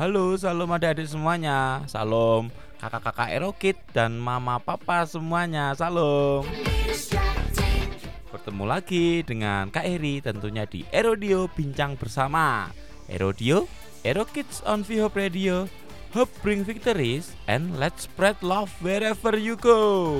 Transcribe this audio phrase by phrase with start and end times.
[0.00, 1.84] Halo, salam adik-adik semuanya.
[1.84, 2.48] Salam
[2.80, 5.76] kakak-kakak Erokit dan mama papa semuanya.
[5.76, 6.40] Salam.
[8.32, 12.72] Bertemu lagi dengan Kak Eri tentunya di Erodio Bincang Bersama.
[13.12, 13.68] Erodio,
[14.00, 15.68] Ero Kids on Vihope Radio.
[16.16, 20.16] Hope bring victories and let's spread love wherever you go.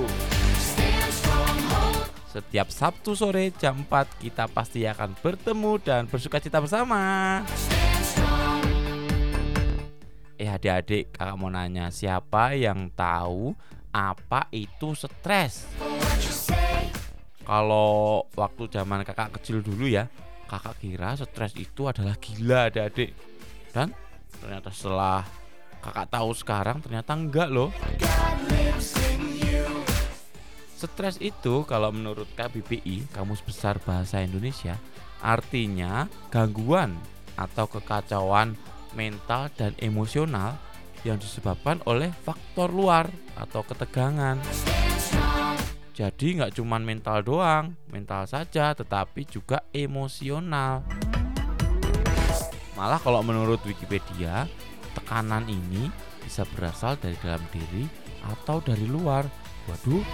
[2.28, 7.40] Setiap Sabtu sore jam 4 kita pasti akan bertemu dan bersuka cita bersama.
[7.48, 7.79] Eh
[10.50, 13.54] adik-adik, kakak mau nanya siapa yang tahu
[13.94, 15.66] apa itu stres?
[17.46, 20.06] Kalau waktu zaman kakak kecil dulu ya,
[20.50, 23.14] kakak kira stres itu adalah gila adik-adik.
[23.70, 23.94] Dan
[24.38, 25.22] ternyata setelah
[25.78, 27.70] kakak tahu sekarang ternyata enggak loh.
[30.80, 34.80] Stres itu kalau menurut KBBI, Kamus Besar Bahasa Indonesia,
[35.20, 36.96] artinya gangguan
[37.36, 38.56] atau kekacauan
[38.94, 40.56] mental dan emosional
[41.04, 44.36] yang disebabkan oleh faktor luar atau ketegangan.
[45.96, 50.80] Jadi nggak cuma mental doang, mental saja, tetapi juga emosional.
[52.72, 54.48] Malah kalau menurut Wikipedia,
[54.96, 55.92] tekanan ini
[56.24, 57.84] bisa berasal dari dalam diri
[58.24, 59.28] atau dari luar.
[59.68, 60.04] Waduh.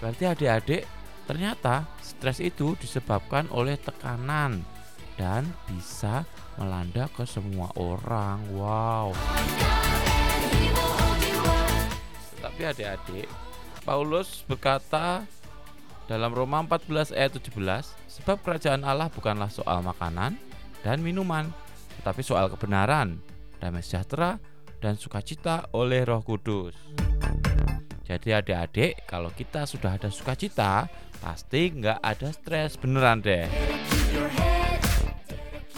[0.00, 0.82] Berarti adik-adik,
[1.28, 4.64] ternyata stres itu disebabkan oleh tekanan
[5.18, 6.22] dan bisa
[6.56, 8.38] melanda ke semua orang.
[8.54, 9.12] Wow.
[12.38, 13.26] Tapi adik-adik,
[13.82, 15.26] Paulus berkata
[16.06, 17.52] dalam Roma 14 ayat 17,
[18.08, 20.38] sebab kerajaan Allah bukanlah soal makanan
[20.80, 21.50] dan minuman,
[22.00, 23.18] tetapi soal kebenaran,
[23.58, 24.38] damai sejahtera,
[24.78, 26.78] dan sukacita oleh Roh Kudus.
[28.08, 30.88] Jadi adik-adik, kalau kita sudah ada sukacita,
[31.20, 33.44] pasti nggak ada stres beneran deh.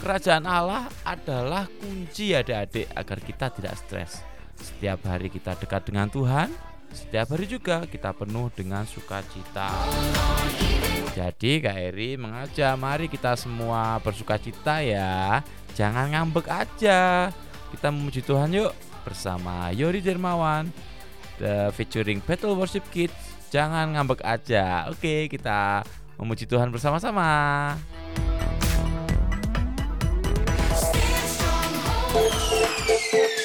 [0.00, 4.24] Kerajaan Allah adalah kunci adik-adik agar kita tidak stres.
[4.56, 6.48] Setiap hari kita dekat dengan Tuhan,
[6.88, 9.68] setiap hari juga kita penuh dengan sukacita.
[11.12, 15.44] Jadi Kak Eri mengajak mari kita semua bersukacita ya.
[15.76, 17.28] Jangan ngambek aja.
[17.68, 18.72] Kita memuji Tuhan yuk
[19.04, 20.72] bersama Yori Dermawan
[21.36, 23.16] the featuring Battle Worship Kids.
[23.52, 24.88] Jangan ngambek aja.
[24.88, 25.84] Oke, kita
[26.16, 27.76] memuji Tuhan bersama-sama.
[32.12, 33.39] Música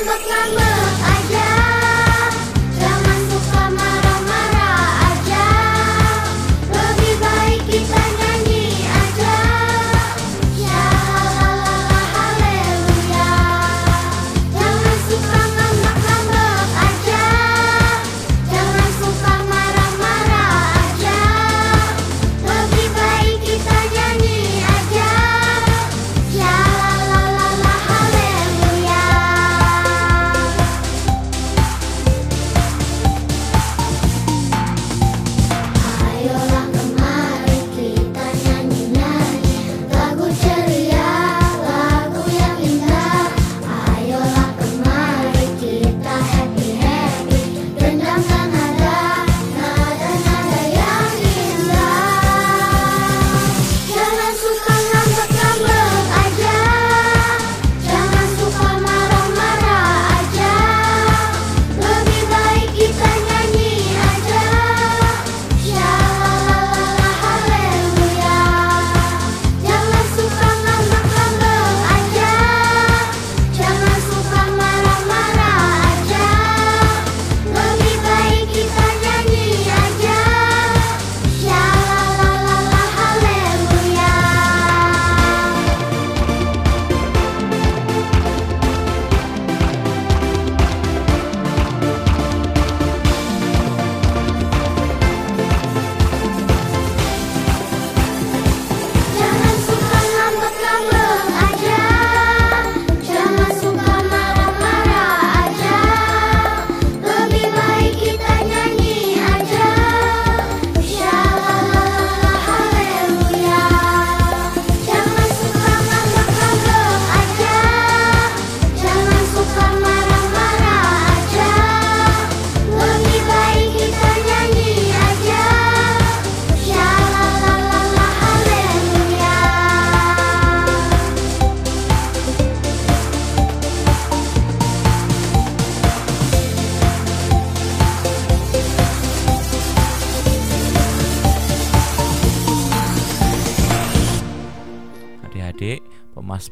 [0.00, 0.69] suka ngambek-ngambek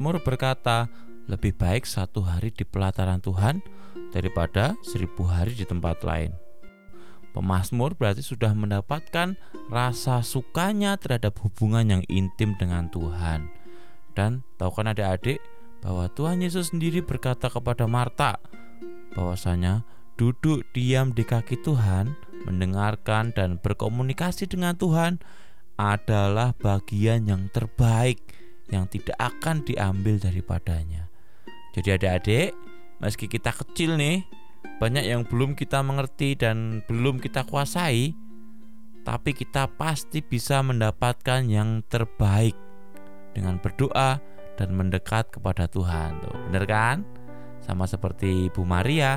[0.08, 0.88] Pemasmur berkata,
[1.28, 3.60] lebih baik satu hari di pelataran Tuhan
[4.08, 6.32] daripada seribu hari di tempat lain.
[7.36, 9.36] Pemasmur berarti sudah mendapatkan
[9.68, 13.52] rasa sukanya terhadap hubungan yang intim dengan Tuhan.
[14.16, 15.44] Dan tahu kan adik-adik
[15.84, 18.40] bahwa Tuhan Yesus sendiri berkata kepada Marta
[19.12, 19.84] bahwasanya
[20.16, 22.16] duduk diam di kaki Tuhan,
[22.48, 25.20] mendengarkan dan berkomunikasi dengan Tuhan
[25.76, 28.37] adalah bagian yang terbaik
[28.68, 31.08] yang tidak akan diambil daripadanya.
[31.76, 32.50] Jadi adik-adik,
[33.00, 34.24] meski kita kecil nih,
[34.78, 38.12] banyak yang belum kita mengerti dan belum kita kuasai,
[39.02, 42.54] tapi kita pasti bisa mendapatkan yang terbaik
[43.32, 44.20] dengan berdoa
[44.58, 46.18] dan mendekat kepada Tuhan.
[46.20, 47.06] Tuh, bener kan?
[47.62, 49.16] Sama seperti Bu Maria.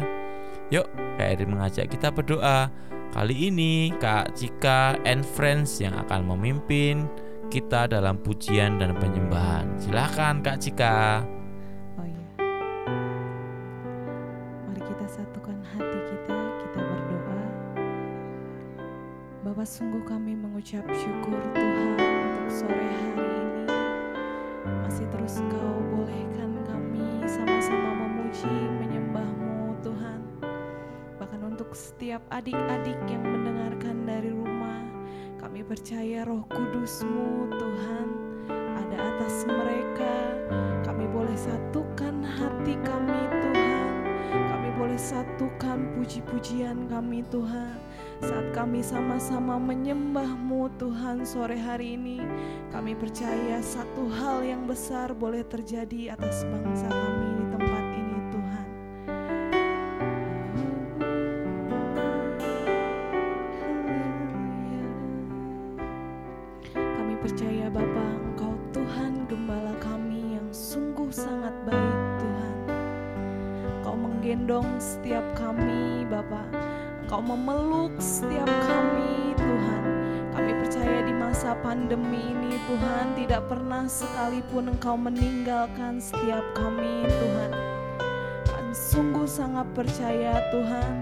[0.72, 0.88] Yuk,
[1.20, 2.72] Kak Eri mengajak kita berdoa.
[3.12, 7.12] Kali ini Kak Cika and Friends yang akan memimpin
[7.52, 9.68] kita dalam pujian dan penyembahan.
[9.76, 11.20] Silahkan Kak Cika.
[12.00, 12.28] Oh iya.
[14.72, 17.44] Mari kita satukan hati kita, kita berdoa.
[19.44, 23.68] Bapak sungguh kami mengucap syukur Tuhan untuk sore hari ini.
[24.88, 28.48] Masih terus kau bolehkan kami sama-sama memuji,
[28.80, 30.24] menyembahmu Tuhan.
[31.20, 34.51] Bahkan untuk setiap adik-adik yang mendengarkan dari rumah,
[35.62, 38.08] kami percaya roh kudusmu Tuhan
[38.50, 40.14] ada atas mereka.
[40.82, 43.94] Kami boleh satukan hati kami Tuhan.
[44.26, 47.78] Kami boleh satukan puji-pujian kami Tuhan.
[48.26, 52.26] Saat kami sama-sama menyembahmu Tuhan sore hari ini.
[52.74, 57.81] Kami percaya satu hal yang besar boleh terjadi atas bangsa kami di tempat
[83.82, 87.52] pernah sekalipun Engkau meninggalkan setiap kami Tuhan.
[88.46, 90.94] Kami sungguh sangat percaya Tuhan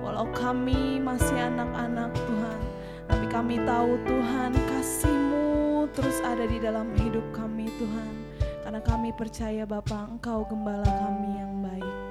[0.00, 2.60] Walau kami masih anak-anak Tuhan.
[3.04, 8.12] Tapi kami tahu Tuhan kasih-Mu terus ada di dalam hidup kami Tuhan.
[8.64, 12.01] Karena kami percaya Bapa Engkau gembala kami yang baik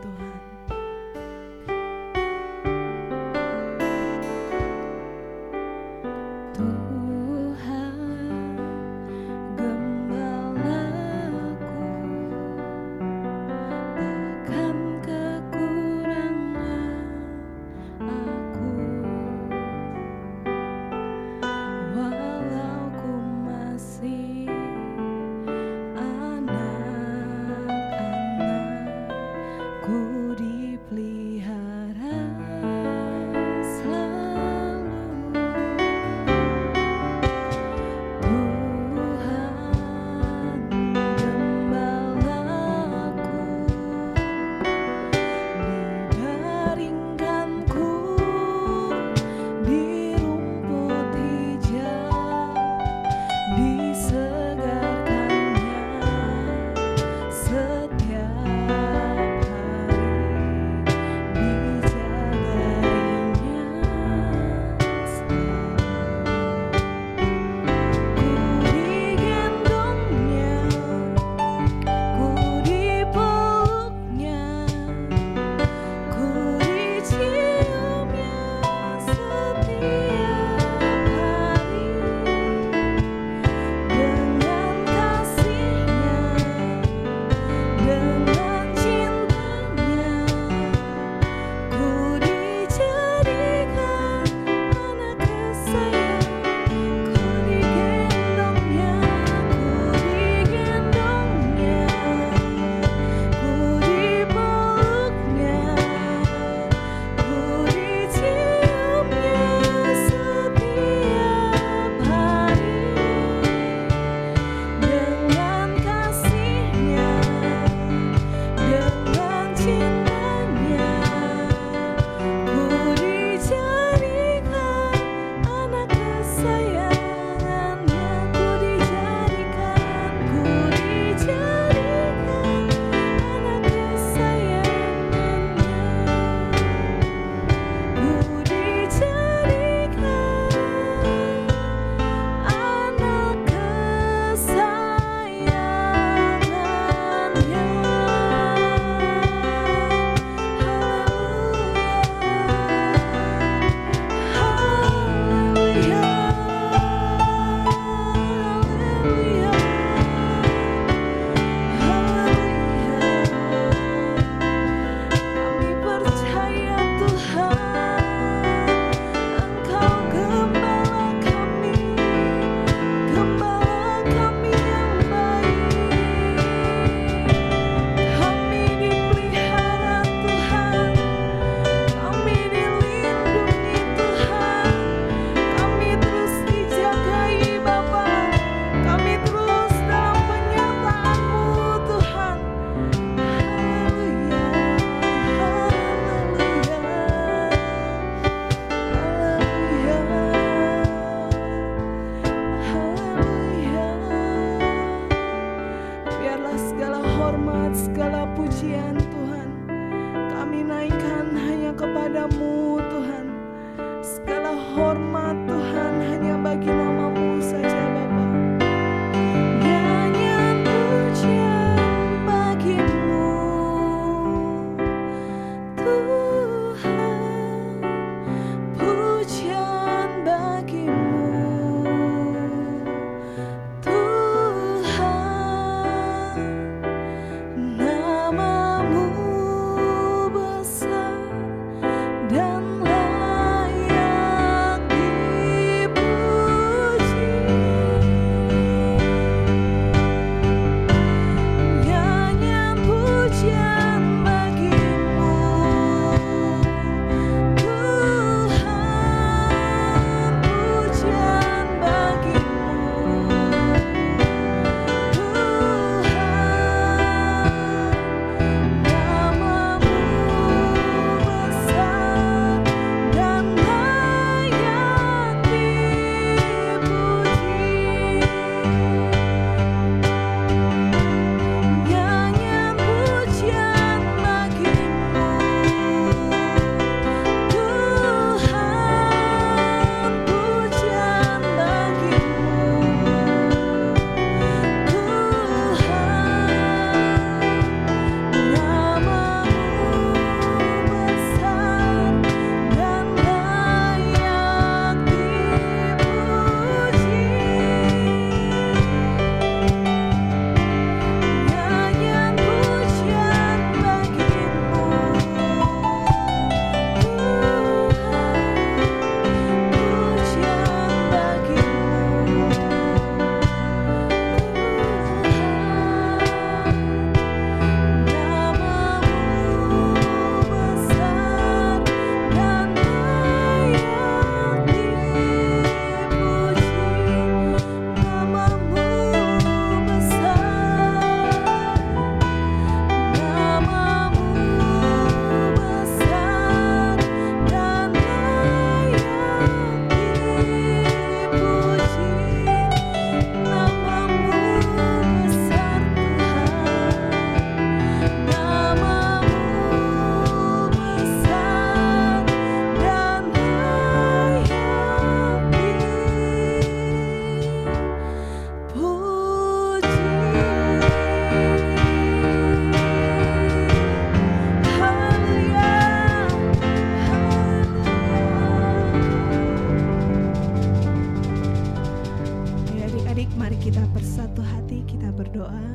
[383.61, 385.69] kita bersatu hati kita berdoa.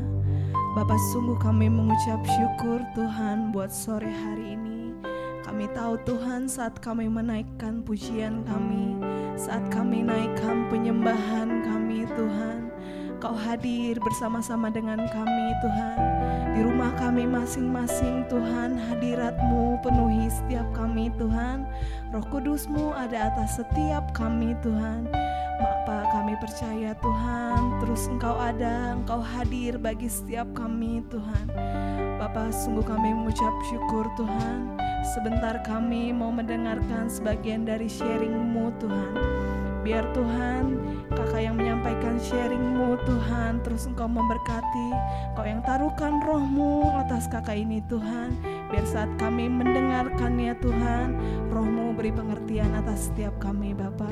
[0.75, 4.91] Bapak sungguh kami mengucap syukur Tuhan buat sore hari ini.
[5.47, 8.99] Kami tahu Tuhan saat kami menaikkan pujian kami
[9.39, 12.67] Saat kami naikkan penyembahan kami Tuhan
[13.23, 15.99] Kau hadir bersama-sama dengan kami Tuhan.
[16.59, 21.63] Di rumah kami masing-masing Tuhan Hadiratmu penuhi setiap kami Tuhan.
[22.11, 25.07] Roh Kudusmu ada atas setiap kami Tuhan
[26.27, 27.79] kami percaya Tuhan.
[27.79, 31.47] Terus Engkau ada Engkau hadir bagi setiap kami Tuhan.
[32.19, 34.75] Bapa sungguh kami mengucap syukur Tuhan.
[35.15, 39.15] Sebentar kami mau mendengarkan sebagian dari sharingmu Tuhan.
[39.87, 40.75] Biar Tuhan
[41.15, 44.91] kakak yang menyampaikan sharingmu Tuhan Terus engkau memberkati.
[45.39, 48.35] Kau yang taruhkan rohmu atas kakak ini Tuhan
[48.67, 51.15] Biar saat kami mendengarkannya Tuhan
[51.57, 54.11] Rohmu beri pengertian atas setiap kami Bapa.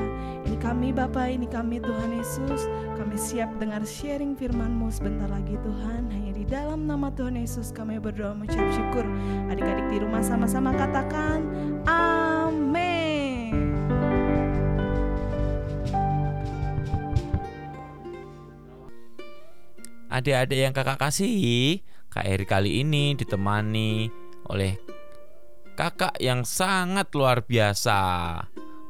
[0.49, 2.65] Ini kami Bapa, ini kami Tuhan Yesus.
[2.97, 6.09] Kami siap dengar sharing firman-Mu sebentar lagi Tuhan.
[6.09, 9.05] Hanya di dalam nama Tuhan Yesus kami berdoa mengucap syukur.
[9.53, 11.45] Adik-adik di rumah sama-sama katakan
[11.85, 13.53] Amin.
[20.09, 24.77] Adik-adik yang kakak kasihi, Kak Eri kali ini ditemani oleh
[25.75, 27.99] kakak yang sangat luar biasa,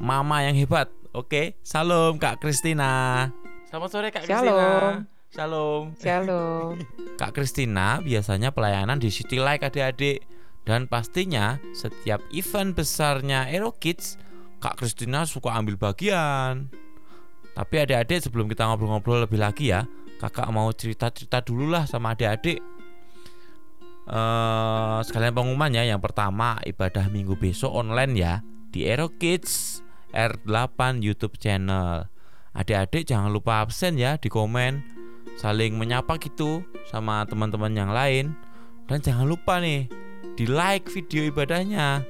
[0.02, 0.90] mama yang hebat.
[1.14, 3.30] Oke, salam Kak Kristina.
[3.70, 4.50] Selamat sore Kak Kristina.
[4.50, 4.94] Shalom.
[5.30, 5.82] Shalom.
[5.99, 6.73] Shalom.
[7.20, 10.26] Kak Kristina biasanya pelayanan di City Like adik-adik
[10.66, 14.18] dan pastinya setiap event besarnya Aero Kids,
[14.58, 16.73] Kak Kristina suka ambil bagian.
[17.54, 19.87] Tapi adik-adik sebelum kita ngobrol-ngobrol lebih lagi ya,
[20.18, 22.58] kakak mau cerita-cerita dulu lah sama adik-adik.
[24.04, 29.80] Eh, sekalian pengumuman ya, yang pertama ibadah minggu besok online ya di Aero Kids
[30.12, 32.04] R8 YouTube channel.
[32.52, 34.84] Adik-adik jangan lupa absen ya di komen,
[35.40, 38.37] saling menyapa gitu sama teman-teman yang lain
[38.84, 39.88] Dan jangan lupa nih
[40.37, 42.04] di like video ibadahnya,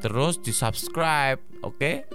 [0.00, 2.08] terus di subscribe, oke?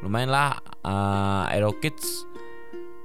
[0.00, 2.24] Lumayan lah uh, Aero Kids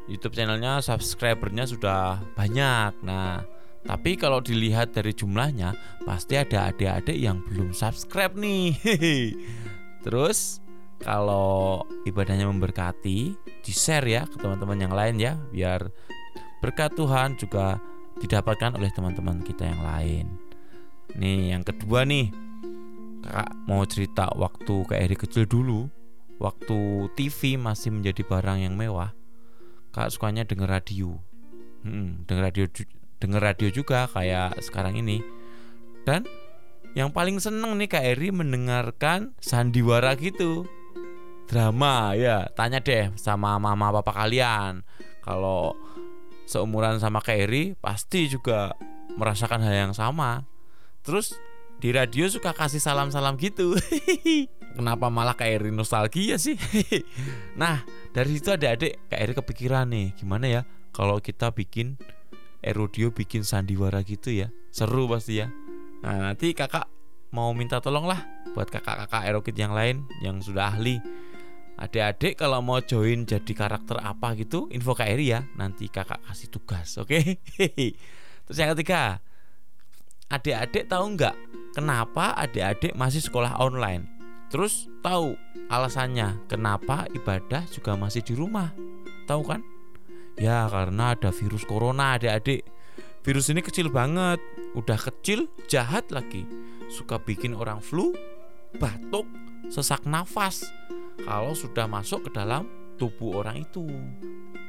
[0.08, 3.04] YouTube channelnya subscribernya sudah banyak.
[3.04, 3.44] Nah,
[3.86, 5.74] tapi kalau dilihat dari jumlahnya,
[6.06, 8.78] pasti ada adik-adik yang belum subscribe nih.
[10.06, 10.62] Terus
[11.02, 15.90] kalau ibadahnya memberkati, di share ya ke teman-teman yang lain ya, biar
[16.62, 17.82] berkat Tuhan juga
[18.22, 20.26] didapatkan oleh teman-teman kita yang lain.
[21.18, 22.30] Nih, yang kedua nih,
[23.26, 25.90] kakak mau cerita waktu kayak Eri kecil dulu,
[26.38, 29.14] waktu TV masih menjadi barang yang mewah
[29.92, 31.20] kak sukanya denger radio
[31.84, 32.66] hmm, denger radio
[33.22, 35.22] denger radio juga kayak sekarang ini.
[36.02, 36.26] Dan
[36.98, 40.66] yang paling seneng nih kak Eri mendengarkan sandiwara gitu.
[41.46, 42.50] Drama ya.
[42.58, 44.82] Tanya deh sama mama papa kalian.
[45.22, 45.78] Kalau
[46.50, 48.74] seumuran sama kak Eri pasti juga
[49.16, 50.44] merasakan hal yang sama.
[51.06, 51.38] Terus
[51.78, 53.78] di radio suka kasih salam-salam gitu.
[54.76, 56.58] Kenapa malah kak Eri nostalgia sih?
[57.62, 61.96] Nah dari situ adik-adik Kak Eri kepikiran nih gimana ya kalau kita bikin
[62.62, 65.50] Erodio bikin sandiwara gitu ya seru pasti ya
[66.02, 66.88] nah nanti kakak
[67.34, 68.22] mau minta tolong lah
[68.54, 70.98] buat kakak-kakak Erokit yang lain yang sudah ahli
[71.82, 76.50] adik-adik kalau mau join jadi karakter apa gitu info Kak Eri ya nanti kakak kasih
[76.52, 77.42] tugas oke okay?
[78.46, 79.24] terus yang ketiga
[80.30, 81.36] adik-adik tahu nggak
[81.74, 84.06] kenapa adik-adik masih sekolah online
[84.52, 85.34] terus tahu
[85.72, 88.76] alasannya kenapa ibadah juga masih di rumah.
[89.24, 89.64] Tahu kan?
[90.40, 92.64] Ya karena ada virus corona adik-adik.
[93.22, 94.42] Virus ini kecil banget,
[94.74, 96.48] udah kecil, jahat lagi.
[96.90, 98.16] Suka bikin orang flu,
[98.82, 99.30] batuk,
[99.70, 100.66] sesak nafas.
[101.22, 102.66] Kalau sudah masuk ke dalam
[102.98, 103.86] tubuh orang itu.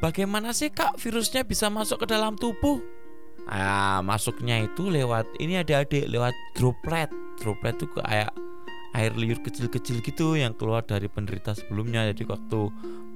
[0.05, 2.83] Bagaimana sih kak virusnya bisa masuk ke dalam tubuh?
[3.49, 7.09] Nah, masuknya itu lewat ini ada adik lewat droplet.
[7.41, 8.31] Droplet itu kayak
[8.93, 12.61] air liur kecil-kecil gitu yang keluar dari penderita sebelumnya jadi waktu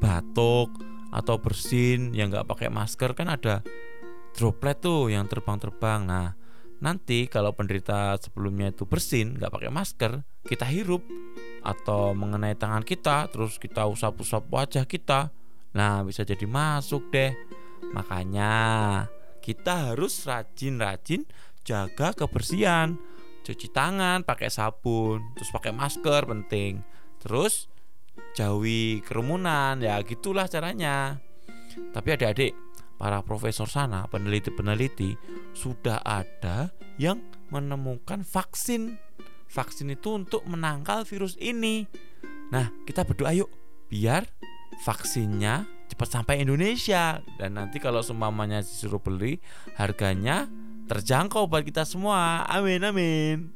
[0.00, 0.72] batuk
[1.16, 3.64] atau bersin yang nggak pakai masker kan ada
[4.36, 6.04] droplet tuh yang terbang-terbang.
[6.04, 6.36] Nah
[6.76, 10.12] nanti kalau penderita sebelumnya itu bersin nggak pakai masker
[10.44, 11.00] kita hirup
[11.64, 15.32] atau mengenai tangan kita terus kita usap-usap wajah kita
[15.72, 17.32] nah bisa jadi masuk deh.
[17.96, 18.52] Makanya
[19.40, 21.24] kita harus rajin-rajin
[21.64, 23.00] jaga kebersihan
[23.46, 26.84] cuci tangan pakai sabun terus pakai masker penting.
[27.24, 27.72] Terus
[28.36, 31.16] jauhi kerumunan ya gitulah caranya
[31.96, 32.52] tapi adik-adik
[33.00, 35.16] para profesor sana peneliti-peneliti
[35.56, 36.68] sudah ada
[37.00, 39.00] yang menemukan vaksin
[39.48, 41.88] vaksin itu untuk menangkal virus ini
[42.52, 43.50] nah kita berdoa yuk
[43.88, 44.28] biar
[44.84, 49.40] vaksinnya cepat sampai Indonesia dan nanti kalau semuanya disuruh beli
[49.78, 50.50] harganya
[50.86, 52.46] terjangkau buat kita semua.
[52.46, 53.50] Amin amin.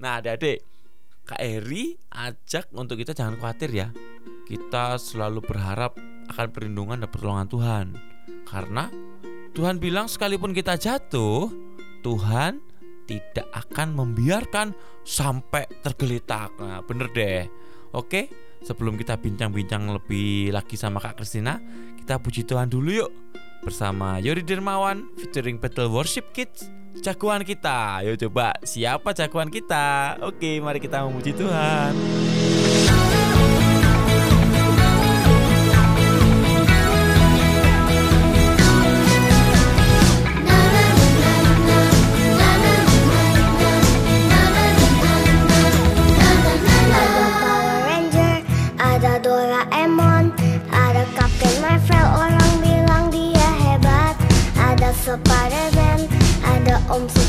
[0.00, 0.64] Nah, Adik-adik,
[1.22, 3.88] Kak Eri ajak untuk kita jangan khawatir ya.
[4.46, 5.94] Kita selalu berharap
[6.28, 7.86] akan perlindungan dan pertolongan Tuhan.
[8.46, 8.90] Karena
[9.54, 11.48] Tuhan bilang sekalipun kita jatuh,
[12.02, 12.58] Tuhan
[13.06, 14.74] tidak akan membiarkan
[15.06, 16.54] sampai tergeletak.
[16.58, 17.46] Nah, bener deh.
[17.92, 18.32] Oke,
[18.64, 21.60] sebelum kita bincang-bincang lebih lagi sama Kak Kristina,
[21.98, 23.12] kita puji Tuhan dulu yuk
[23.62, 28.04] bersama Yori Dermawan featuring Battle Worship Kids jagoan kita.
[28.04, 30.18] Ayo coba siapa jagoan kita?
[30.20, 31.92] Oke, mari kita memuji Tuhan.
[56.88, 57.21] Om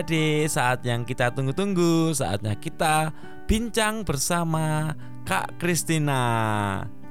[0.00, 3.12] Adik-adik, saat yang kita tunggu-tunggu, saatnya kita
[3.44, 4.96] bincang bersama
[5.28, 6.24] Kak Kristina.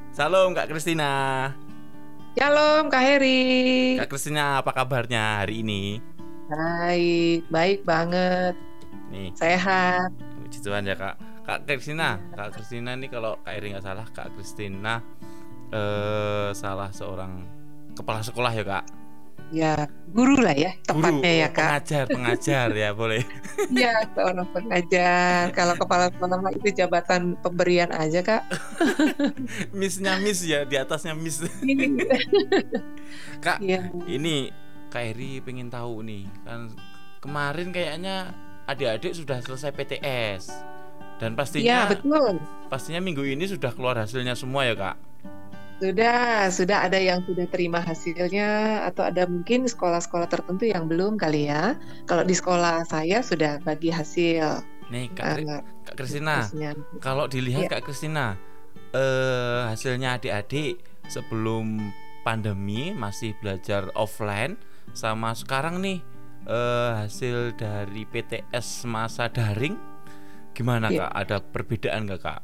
[0.09, 1.13] Salam Kak Kristina.
[2.33, 3.93] Shalom Kak Heri.
[4.01, 6.01] Kak Kristina, apa kabarnya hari ini?
[6.49, 8.57] Baik, baik banget.
[9.13, 10.09] Nih, Sehat.
[10.41, 11.45] puji Tuhan ya Kak.
[11.45, 14.97] Kak Kristina, Kak Kristina nih kalau Kak Iri nggak salah, Kak Kristina
[15.69, 17.45] eh salah seorang
[17.93, 18.85] kepala sekolah ya Kak.
[19.49, 21.89] Ya, guru lah ya, tepatnya ya Kak.
[21.89, 23.25] Pengajar, pengajar ya boleh.
[23.73, 25.49] Iya, seorang pengajar.
[25.57, 28.45] Kalau kepala sekolah itu jabatan pemberian aja Kak.
[29.79, 31.41] Missnya miss ya, di atasnya miss.
[33.45, 33.89] Kak, Iya.
[34.05, 34.51] ini
[34.89, 36.73] Kak Eri pengen tahu nih kan
[37.21, 38.33] kemarin kayaknya
[38.65, 40.49] adik-adik sudah selesai PTS
[41.21, 42.41] dan pastinya betul.
[42.71, 44.97] pastinya minggu ini sudah keluar hasilnya semua ya Kak.
[45.79, 51.47] Sudah, sudah ada yang sudah terima hasilnya atau ada mungkin sekolah-sekolah tertentu yang belum kali
[51.47, 51.79] ya.
[52.03, 54.59] Kalau di sekolah saya sudah bagi hasil.
[54.91, 56.43] Nih Kak, eh, Kak Kristina,
[56.99, 57.71] kalau dilihat Iya.
[57.79, 58.35] Kak Kristina
[58.89, 61.93] eh hasilnya adik-adik sebelum
[62.25, 64.57] pandemi masih belajar offline
[64.97, 66.01] sama sekarang nih
[66.49, 69.77] eh hasil dari PTS masa daring
[70.51, 71.05] gimana Iya.
[71.07, 71.11] Kak?
[71.15, 72.41] Ada perbedaan nggak Kak?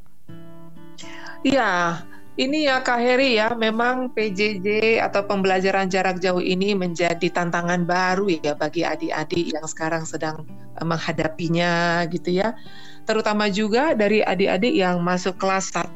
[1.41, 2.01] Iya,
[2.35, 8.27] ini ya Kak Heri ya, memang PJJ atau pembelajaran jarak jauh ini menjadi tantangan baru
[8.27, 10.43] ya bagi adik-adik yang sekarang sedang
[10.75, 12.51] eh, menghadapinya gitu ya.
[13.05, 15.95] Terutama juga dari adik-adik yang masuk kelas 1,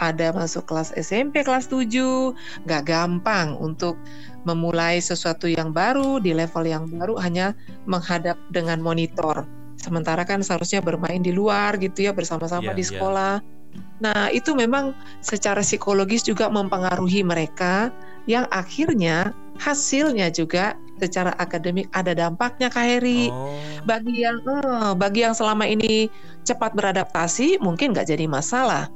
[0.00, 2.32] ada masuk kelas SMP kelas 7,
[2.64, 3.98] nggak gampang untuk
[4.46, 7.52] memulai sesuatu yang baru di level yang baru hanya
[7.84, 9.44] menghadap dengan monitor.
[9.76, 12.90] Sementara kan seharusnya bermain di luar gitu ya bersama-sama Iya, di iya.
[12.94, 13.57] sekolah.
[13.98, 17.90] Nah, itu memang secara psikologis juga mempengaruhi mereka
[18.30, 23.30] yang akhirnya hasilnya juga secara akademik ada dampaknya Kak Heri.
[23.30, 23.54] Oh.
[23.86, 26.10] Bagi yang eh, bagi yang selama ini
[26.46, 28.90] cepat beradaptasi mungkin nggak jadi masalah.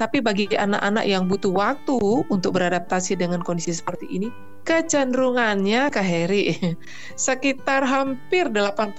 [0.00, 2.00] Tapi bagi anak-anak yang butuh waktu
[2.32, 4.32] untuk beradaptasi dengan kondisi seperti ini,
[4.64, 6.56] kecenderungannya Kak Heri
[7.28, 8.96] sekitar hampir 80%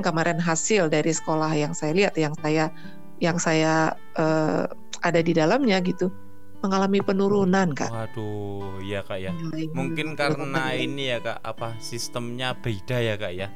[0.00, 2.72] kemarin hasil dari sekolah yang saya lihat yang saya
[3.20, 4.64] yang saya eh,
[5.00, 6.08] ada di dalamnya gitu
[6.60, 7.88] mengalami penurunan Kak.
[7.88, 9.32] Waduh, iya Kak ya.
[9.32, 10.84] Nilai Mungkin guru karena penurunan.
[10.84, 13.48] ini ya Kak, apa sistemnya beda ya Kak ya.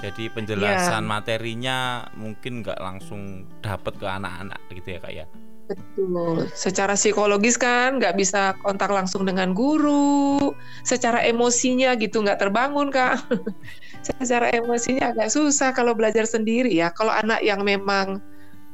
[0.00, 5.26] Jadi penjelasan materinya mungkin nggak langsung dapet ke anak-anak gitu ya Kak ya.
[5.70, 6.50] Betul.
[6.50, 10.50] Secara psikologis kan nggak bisa kontak langsung dengan guru.
[10.82, 13.22] Secara emosinya gitu nggak terbangun kak.
[14.18, 16.90] Secara emosinya agak susah kalau belajar sendiri ya.
[16.90, 18.18] Kalau anak yang memang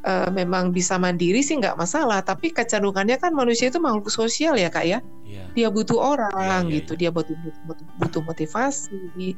[0.07, 2.23] eh, memang bisa mandiri sih nggak masalah.
[2.23, 4.99] Tapi kecenderungannya kan manusia itu makhluk sosial ya kak ya.
[5.27, 5.45] Iya.
[5.59, 6.93] Dia butuh orang Iya, iya, gitu.
[6.95, 7.35] Dia butuh,
[7.67, 9.35] butuh butuh motivasi.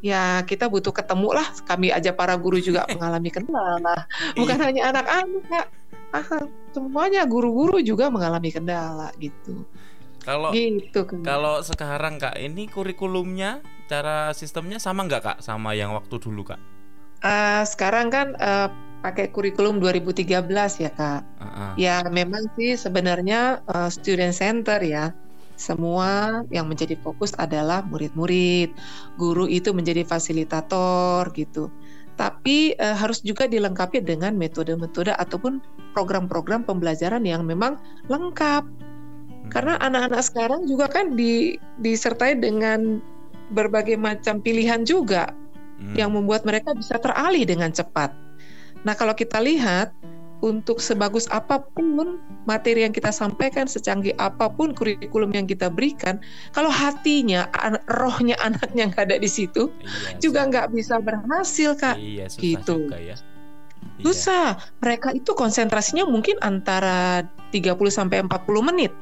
[0.00, 1.48] Ya kita butuh ketemu lah.
[1.68, 4.08] Kami aja para guru juga mengalami kendala.
[4.32, 5.66] Bukan hanya anak-anak kak.
[6.14, 6.22] Ah,
[6.70, 9.66] semuanya guru-guru juga mengalami kendala gitu.
[10.22, 11.22] Kalau Gitu kan.
[11.22, 16.58] kalau sekarang Kak, ini kurikulumnya cara sistemnya sama nggak Kak sama yang waktu dulu Kak?
[17.22, 18.68] Eh, sekarang kan eh,
[19.06, 21.22] pakai kurikulum 2013 ya kak.
[21.22, 21.70] Heeh.
[21.78, 25.14] Ya memang sih sebenarnya eh, student center ya.
[25.54, 28.74] Semua yang menjadi fokus adalah murid-murid.
[29.14, 31.70] Guru itu menjadi fasilitator gitu.
[32.18, 35.62] Tapi eh, harus juga dilengkapi dengan metode-metode ataupun
[35.94, 37.78] program-program pembelajaran yang memang
[38.10, 38.66] lengkap.
[38.66, 39.50] Hmm.
[39.54, 42.98] Karena anak-anak sekarang juga kan di, disertai dengan
[43.54, 45.30] berbagai macam pilihan juga
[45.76, 45.92] Hmm.
[45.92, 48.25] yang membuat mereka bisa teralih dengan cepat.
[48.86, 49.90] Nah, kalau kita lihat
[50.38, 56.22] untuk sebagus apa pun materi yang kita sampaikan, secanggih apa pun kurikulum yang kita berikan,
[56.54, 61.96] kalau hatinya, an- rohnya anaknya nggak ada di situ, Iya, juga nggak bisa berhasil, Kak.
[61.98, 62.74] Iya, susah Gitu.
[62.86, 63.16] juga ya.
[63.96, 64.04] Iya.
[64.04, 64.46] Susah.
[64.84, 68.92] Mereka itu konsentrasinya mungkin antara 30 sampai 40 menit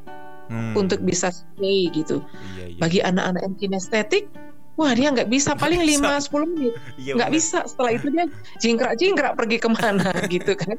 [0.45, 0.77] Hmm.
[0.77, 2.21] untuk bisa stay gitu.
[2.57, 2.79] Iya, iya.
[2.79, 4.29] Bagi anak-anak yang kinestetik,
[4.75, 6.23] wah dia nggak bisa paling bisa.
[6.31, 6.75] 5-10 menit.
[6.99, 7.39] Iya, nggak bener.
[7.39, 8.25] bisa setelah itu dia
[8.59, 10.77] jingkrak-jingkrak pergi ke mana gitu kan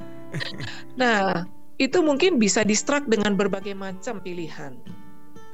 [1.00, 4.76] nah itu mungkin bisa distract dengan berbagai macam pilihan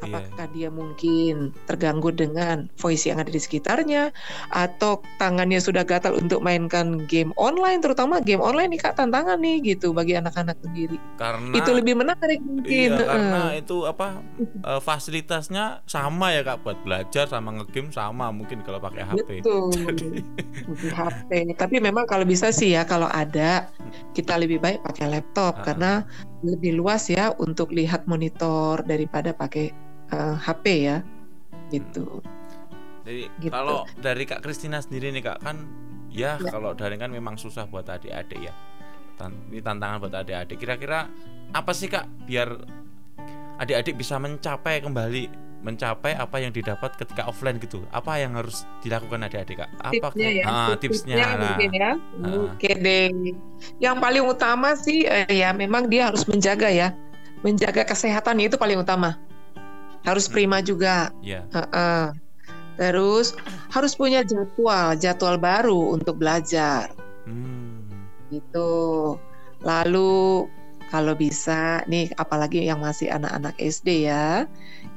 [0.02, 0.18] Iya.
[0.18, 1.34] apakah dia mungkin
[1.64, 4.10] terganggu dengan voice yang ada di sekitarnya
[4.50, 9.62] atau tangannya sudah gatal untuk mainkan game online terutama game online nih kak tantangan nih
[9.64, 13.62] gitu bagi anak-anak sendiri Karena itu lebih menarik mungkin Iya, karena Heeh.
[13.62, 19.06] itu apa eh, fasilitasnya sama ya Kak buat belajar sama ngegame sama mungkin kalau pakai
[19.06, 19.30] HP.
[19.40, 19.70] Betul.
[20.02, 20.26] Jadi-
[20.82, 21.30] Di HP.
[21.54, 23.70] Tapi memang kalau bisa sih ya kalau ada
[24.12, 25.64] kita lebih baik pakai laptop Ah.
[25.64, 25.92] karena
[26.42, 29.70] lebih luas ya untuk lihat monitor daripada pakai
[30.12, 30.98] eh, HP ya.
[31.68, 32.20] Gitu.
[33.02, 33.50] Jadi Gitu.
[33.50, 35.58] kalau dari Kak Kristina sendiri nih Kak kan
[36.08, 36.50] ya, Ya.
[36.50, 38.54] kalau daring kan memang susah buat adik-adik ya.
[39.16, 40.58] Tan- ini tantangan buat adik-adik.
[40.58, 41.08] Kira-kira
[41.52, 42.50] apa sih Kak biar
[43.58, 45.26] adik-adik bisa mencapai kembali
[45.62, 47.86] mencapai apa yang didapat ketika offline gitu.
[47.92, 49.70] Apa yang harus dilakukan adik-adik Kak?
[49.80, 51.42] Apa tipsnya ya Ah, tips- tipsnya tipsnya lah.
[51.48, 52.40] mungkin ya Ah.
[52.50, 53.06] oke deh
[53.78, 56.98] yang paling utama sih eh, ya memang dia harus menjaga ya
[57.42, 59.22] menjaga kesehatannya itu paling utama
[60.04, 60.34] harus Hmm.
[60.34, 61.46] prima juga Ya.
[61.52, 62.14] Heeh.
[62.76, 63.38] terus
[63.70, 66.90] harus punya jadwal jadwal baru untuk belajar
[67.28, 67.86] Hmm.
[68.30, 69.16] gitu
[69.62, 70.50] lalu
[70.90, 74.44] kalau bisa nih apalagi yang masih anak-anak SD ya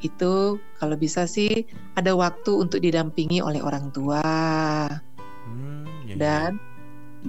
[0.01, 4.25] itu kalau bisa sih ada waktu untuk didampingi oleh orang tua
[5.45, 6.17] Hmm, ya, ya.
[6.17, 6.51] dan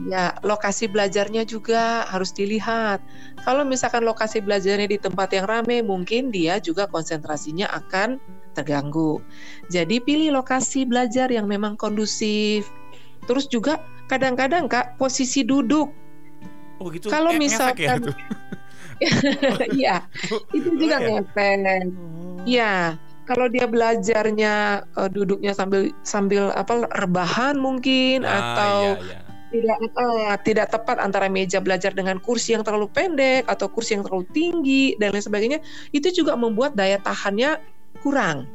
[0.03, 2.99] ya lokasi belajarnya juga harus dilihat.
[3.47, 8.19] Kalau misalkan lokasi belajarnya di tempat yang ramai, mungkin dia juga konsentrasinya akan
[8.51, 9.23] terganggu.
[9.71, 12.67] Jadi pilih lokasi belajar yang memang kondusif.
[13.23, 13.79] Terus juga
[14.11, 15.89] kadang-kadang Kak, posisi duduk.
[16.77, 17.07] Oh gitu.
[17.07, 18.11] Kalau e- ya misalkan- itu?
[19.75, 20.07] Iya,
[20.55, 21.07] itu juga Oh, ya?
[21.19, 21.83] ngefek.
[22.45, 22.73] Iya,
[23.25, 24.53] kalau dia belajarnya
[24.87, 29.19] eh, duduknya sambil sambil apa rebahan mungkin Ah, atau iya, iya.
[29.55, 34.03] Tidak eh, tidak tepat antara meja belajar dengan kursi yang terlalu pendek atau kursi yang
[34.03, 35.59] terlalu tinggi dan lain sebagainya
[35.95, 37.63] itu juga membuat daya tahannya
[38.03, 38.51] kurang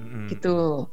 [0.00, 0.32] Mm-mm.
[0.32, 0.88] gitu.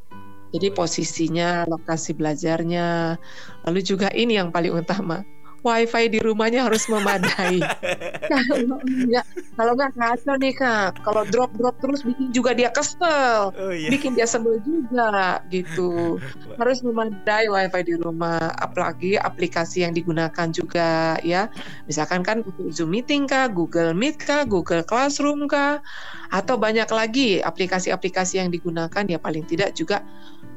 [0.56, 3.20] Jadi posisinya, lokasi belajarnya,
[3.68, 5.20] lalu juga ini yang paling utama,
[5.66, 7.58] wifi di rumahnya harus memadai.
[8.32, 9.26] kalau enggak,
[9.58, 11.02] kalau enggak kacau nih kak.
[11.02, 13.90] Kalau drop drop terus bikin juga dia kesel, Oh iya.
[13.90, 16.22] bikin dia sebel juga gitu.
[16.62, 18.54] Harus memadai wifi di rumah.
[18.62, 21.50] Apalagi aplikasi yang digunakan juga ya.
[21.90, 25.82] Misalkan kan untuk Zoom meeting kah Google Meet kah Google Classroom kah
[26.30, 30.06] atau banyak lagi aplikasi-aplikasi yang digunakan ya paling tidak juga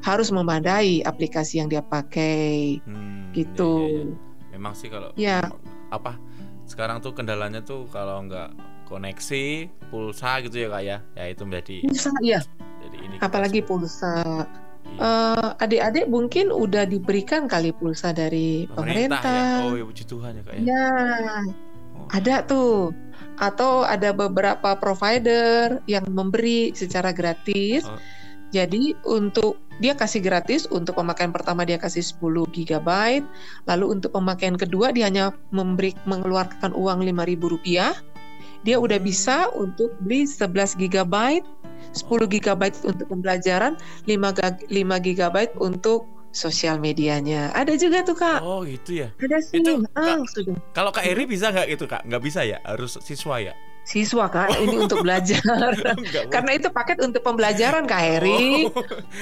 [0.03, 2.79] harus memadai aplikasi yang dia pakai.
[2.87, 3.83] Hmm, gitu.
[3.83, 4.28] iya, iya,
[4.59, 5.39] Memang sih kalau Ya.
[5.89, 6.19] apa
[6.67, 8.51] sekarang tuh kendalanya tuh kalau nggak
[8.85, 9.45] koneksi
[9.87, 12.39] pulsa gitu ya kak ya ya itu menjadi pulsa ya
[12.83, 14.43] jadi ini apalagi pulsa.
[14.89, 20.31] Eh, adik-adik mungkin udah diberikan kali pulsa dari pemerintah ya pemerintah oh ya puji Tuhan
[20.35, 20.87] ya kak ya Ya,
[21.95, 22.07] Oh.
[22.11, 22.91] ada tuh.
[23.37, 27.87] Atau ada beberapa provider yang memberi secara gratis.
[27.87, 27.95] Oh.
[28.49, 32.89] Jadi untuk dia kasih gratis untuk pemakaian pertama dia kasih 10 GB,
[33.63, 37.15] lalu untuk pemakaian kedua dia hanya memberi mengeluarkan uang 5.000
[37.47, 37.95] rupiah.
[38.61, 41.15] Dia udah bisa untuk beli 11 GB,
[41.95, 47.49] 10 GB untuk pembelajaran, 5 ga- 5 GB untuk sosial medianya.
[47.55, 48.43] Ada juga tuh Kak.
[48.43, 49.63] oh gitu ya Ada sih.
[49.63, 50.55] Itu, ah, Kak, sudah.
[50.77, 53.55] kalau kak Eri bisa nggak itu kak nggak bisa ya harus siswa ya
[53.89, 55.41] Siswa Kak, ini untuk belajar.
[56.29, 58.69] Karena itu paket untuk pembelajaran Kak Heri.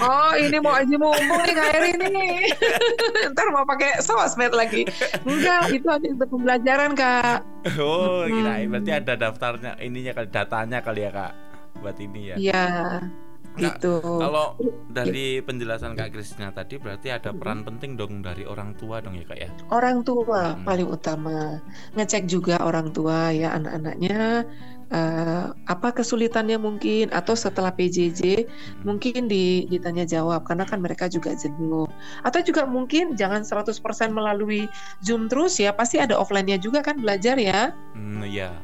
[0.03, 2.51] Oh, ini mau aji mumpung nih Kak Heri nih.
[3.31, 4.83] Ntar mau pakai sosmed lagi.
[5.23, 7.47] Enggak, itu hanya untuk pembelajaran Kak.
[7.79, 11.33] oh kirain berarti ada daftarnya ininya kali datanya kali ya kak
[11.77, 12.63] buat ini ya Iya,
[13.59, 13.95] gitu.
[14.01, 14.55] Kalau
[14.87, 19.25] dari penjelasan Kak Kristina tadi berarti ada peran penting dong dari orang tua dong ya
[19.25, 19.49] Kak ya.
[19.69, 20.65] Orang tua Hmm.
[20.65, 21.59] paling utama.
[21.93, 24.45] Ngecek juga orang tua ya anak-anaknya
[24.87, 28.87] eh, apa kesulitannya mungkin atau setelah PJJ Hmm.
[28.87, 31.91] mungkin di, ditanya jawab karena kan mereka juga jenuh
[32.23, 34.63] atau juga mungkin jangan 100% melalui
[35.03, 38.55] Zoom terus ya pasti ada offline-nya juga kan belajar ya Hmm, ya.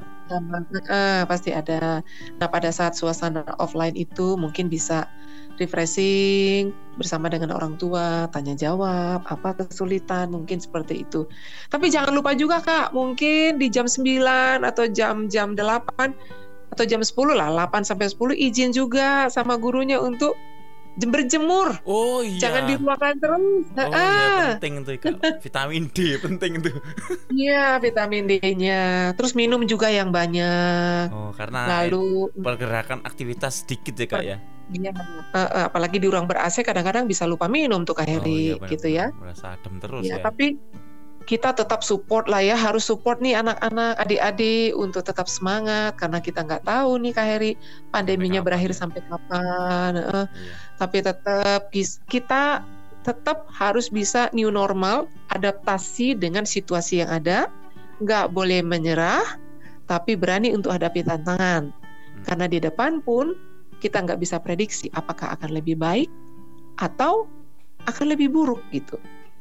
[0.88, 2.00] Eh, pasti ada.
[2.40, 5.08] Nah pada saat suasana offline itu mungkin bisa
[5.62, 11.30] refreshing bersama dengan orang tua tanya jawab apa kesulitan mungkin seperti itu.
[11.70, 16.14] Tapi jangan lupa juga kak mungkin di jam 9 atau jam-jam 8
[16.74, 20.34] atau jam 10 lah 8 sampai 10 izin juga sama gurunya untuk
[20.95, 22.38] berjemur Oh iya.
[22.38, 25.41] jangan di ruangan terus Oh Ah, iya penting itu Kak.
[25.41, 26.71] Vitamin D penting itu.
[27.41, 28.82] iya vitamin D-nya
[29.13, 34.38] terus minum juga yang banyak Oh karena lalu pergerakan aktivitas sedikit ya Kak ya.
[34.71, 34.95] Iya,
[35.36, 38.88] eh, apalagi di ruang ber AC kadang-kadang bisa lupa minum tuh Kak Heri, benar, gitu
[38.88, 39.12] ya.
[39.12, 40.23] Merasa adem terus Ya, ya.
[40.23, 40.56] tapi
[41.24, 46.44] kita tetap support lah ya, harus support nih anak-anak, adik-adik untuk tetap semangat karena kita
[46.44, 47.52] nggak tahu nih Kak Heri
[47.96, 48.78] pandeminya kapan berakhir ya.
[48.78, 49.92] sampai kapan.
[50.00, 50.22] Iya.
[50.82, 51.62] tapi tetap
[52.12, 52.66] kita
[53.04, 57.52] tetap harus bisa new normal, adaptasi dengan situasi yang ada,
[58.00, 59.24] nggak boleh menyerah,
[59.86, 61.70] tapi berani untuk hadapi tantangan.
[61.70, 62.24] Hmm.
[62.24, 63.36] Karena di depan pun
[63.84, 66.08] kita nggak bisa prediksi apakah akan lebih baik
[66.80, 67.28] atau
[67.84, 68.96] akan lebih buruk gitu.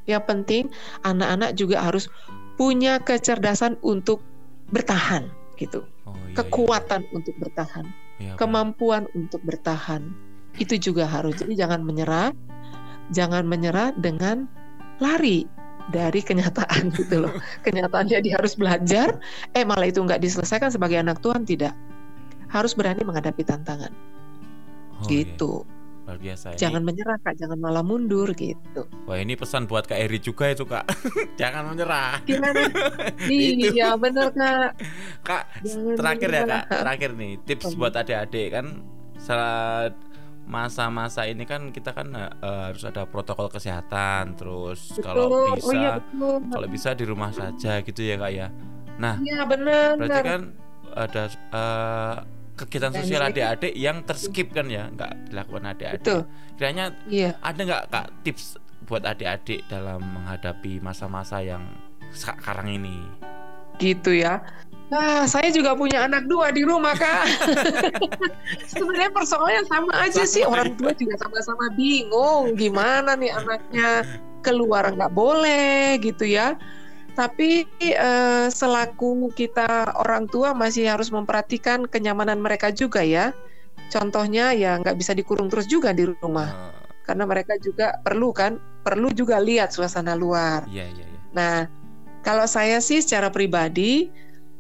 [0.06, 0.64] Yang penting
[1.06, 2.10] anak-anak juga harus
[2.58, 4.20] punya kecerdasan untuk
[4.72, 8.00] bertahan gitu, Oh, iya, kekuatan untuk bertahan iya.
[8.22, 8.38] Iya, benar.
[8.38, 10.10] kemampuan untuk bertahan
[10.60, 12.30] itu juga harus jadi jangan menyerah
[13.10, 14.46] jangan menyerah dengan
[15.02, 15.44] lari
[15.90, 17.34] dari kenyataan gitu loh.
[17.66, 19.18] Kenyataannya dia harus belajar,
[19.58, 21.74] eh malah itu nggak diselesaikan sebagai anak Tuhan tidak.
[22.52, 23.90] Harus berani menghadapi tantangan
[25.02, 25.24] Oh, iya.
[25.26, 25.66] gitu.
[26.02, 26.46] Luar biasa.
[26.52, 28.82] Ini- Jangan menyerah kak, jangan malah mundur gitu.
[29.06, 30.82] Wah ini pesan buat Kak Eri juga itu Kak.
[31.40, 32.18] Jangan menyerah.
[32.22, 32.58] Gimana?
[33.30, 33.70] Itu.
[33.70, 34.70] iya bener kak.
[35.22, 36.62] Kak, Jangan terakhir ya menyerah.
[36.64, 36.80] Kak.
[36.82, 37.76] Terakhir nih tips Apa?
[37.76, 38.66] buat adik-adik kan
[39.16, 39.94] saat
[40.42, 45.54] masa-masa ini kan kita kan eh, harus ada protokol kesehatan terus kalau Betul.
[45.54, 46.34] bisa oh iya betul.
[46.50, 48.50] kalau bisa di rumah saja gitu ya Kak ya.
[48.98, 49.94] Nah, Iya benar.
[49.96, 50.42] berarti kan
[50.92, 52.14] ada eh,
[52.52, 56.28] kegiatan sosial adik-adik yang terskip kan ya, nggak dilakukan adik-adik.
[56.60, 57.34] Kiranya Iya.
[57.40, 61.64] ada nggak Kak tips buat adik-adik dalam menghadapi masa-masa yang
[62.12, 63.00] sekarang ini?
[63.80, 64.44] gitu ya.
[64.92, 67.24] Nah, saya juga punya anak dua di rumah, Kak.
[68.76, 70.44] Sebenarnya persoalannya sama aja sih.
[70.44, 74.04] Orang tua juga sama-sama bingung gimana nih anaknya
[74.44, 76.60] keluar nggak boleh gitu ya.
[77.12, 83.36] Tapi eh, selaku kita orang tua masih harus memperhatikan kenyamanan mereka juga ya.
[83.92, 86.72] Contohnya ya nggak bisa dikurung terus juga di rumah.
[86.72, 90.64] Eh, Karena mereka juga perlu kan, perlu juga lihat suasana luar.
[90.70, 91.20] Iya iya iya.
[91.36, 91.56] Nah,
[92.24, 94.08] kalau saya sih secara pribadi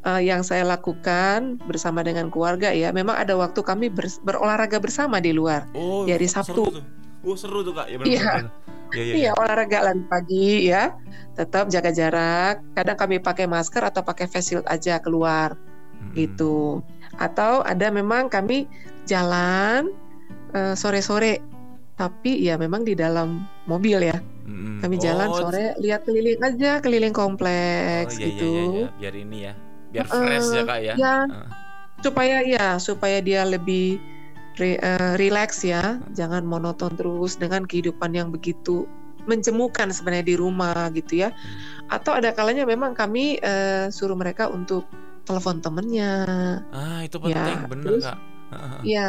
[0.04, 5.24] eh, yang saya lakukan bersama dengan keluarga ya, memang ada waktu kami ber- berolahraga bersama
[5.24, 5.64] di luar.
[5.72, 6.62] Oh, Di hari seru Sabtu.
[6.68, 6.84] tuh.
[7.24, 7.86] Oh, seru tuh Kak.
[7.88, 8.20] Ya Iya.
[8.28, 8.44] benar.
[8.92, 9.14] Iya iya.
[9.16, 10.92] Iya, olahraga lari pagi ya,
[11.32, 12.60] tetap jaga jarak.
[12.76, 15.56] Kadang kami pakai masker atau pakai face shield aja keluar
[15.98, 16.12] Mm-mm.
[16.12, 16.84] gitu.
[17.16, 18.68] Atau ada memang kami
[19.08, 19.88] jalan
[20.52, 21.40] eh, sore-sore,
[21.96, 24.18] tapi ya memang di dalam mobil ya.
[24.44, 24.84] Mm-mm.
[24.84, 28.48] Kami jalan Oh, sore lihat keliling aja, keliling kompleks Oh iya gitu.
[28.50, 28.88] iya iya iya.
[29.00, 29.54] Biar ini ya.
[29.92, 30.94] Biar Heeh, fresh ya Kak ya.
[31.00, 31.16] ya.
[31.28, 31.48] Heeh.
[32.02, 34.02] supaya ya supaya dia lebih
[34.56, 36.00] re, eh, relax ya.
[36.12, 38.84] Jangan monoton terus dengan kehidupan yang begitu
[39.22, 41.30] menjemukan sebenarnya di rumah gitu ya.
[41.86, 44.84] Atau ada kalanya memang kami eh, suruh mereka untuk
[45.22, 46.12] telepon temennya.
[46.74, 48.18] Ah, itu Ya, penting bener terus- Kak.
[48.52, 48.80] Heeh.
[48.84, 49.08] ya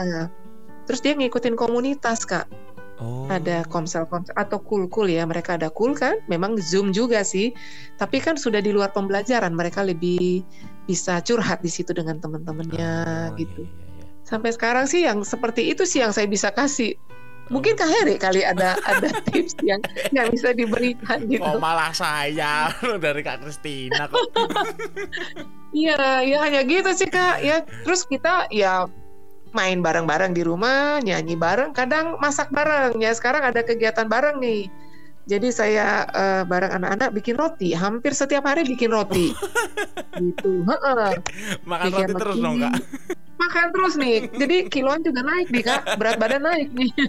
[0.87, 2.47] terus dia ngikutin komunitas kak.
[3.03, 3.25] Oh.
[3.27, 5.25] ada komsel komsel atau cool cool ya.
[5.25, 6.21] Mereka ada cool kan?
[6.29, 7.51] Memang zoom juga sih.
[7.97, 9.51] Tapi kan sudah di luar pembelajaran.
[9.51, 10.45] Mereka lebih
[10.85, 12.91] bisa curhat di situ dengan teman-temannya
[13.33, 13.82] Oh, gitu Iya, iya, iya.
[14.23, 16.95] Sampai sekarang sih yang seperti itu sih yang saya bisa kasih.
[17.51, 19.83] Mungkin Kak Heri kali ada ada tips yang
[20.15, 21.43] yang bisa diberikan gitu.
[21.43, 22.71] Oh malah saya
[23.03, 24.19] dari Kak Kristina kok.
[25.73, 27.41] Iya, ya hanya gitu sih Kak.
[27.41, 28.85] Ya terus kita ya
[29.57, 32.93] main bareng-bareng di rumah, nyanyi bareng, kadang masak bareng.
[33.01, 34.69] Ya sekarang ada kegiatan bareng nih.
[35.25, 39.33] Jadi saya eh, bareng anak-anak bikin roti, hampir setiap hari bikin roti.
[40.21, 40.61] gitu.
[40.61, 41.17] Heeh.
[41.65, 42.73] Makan Bikin roti terus dong Kak.
[43.43, 44.17] Makan terus nih.
[44.31, 46.89] Jadi kiloan juga naik nih Kak, berat badan naik nih.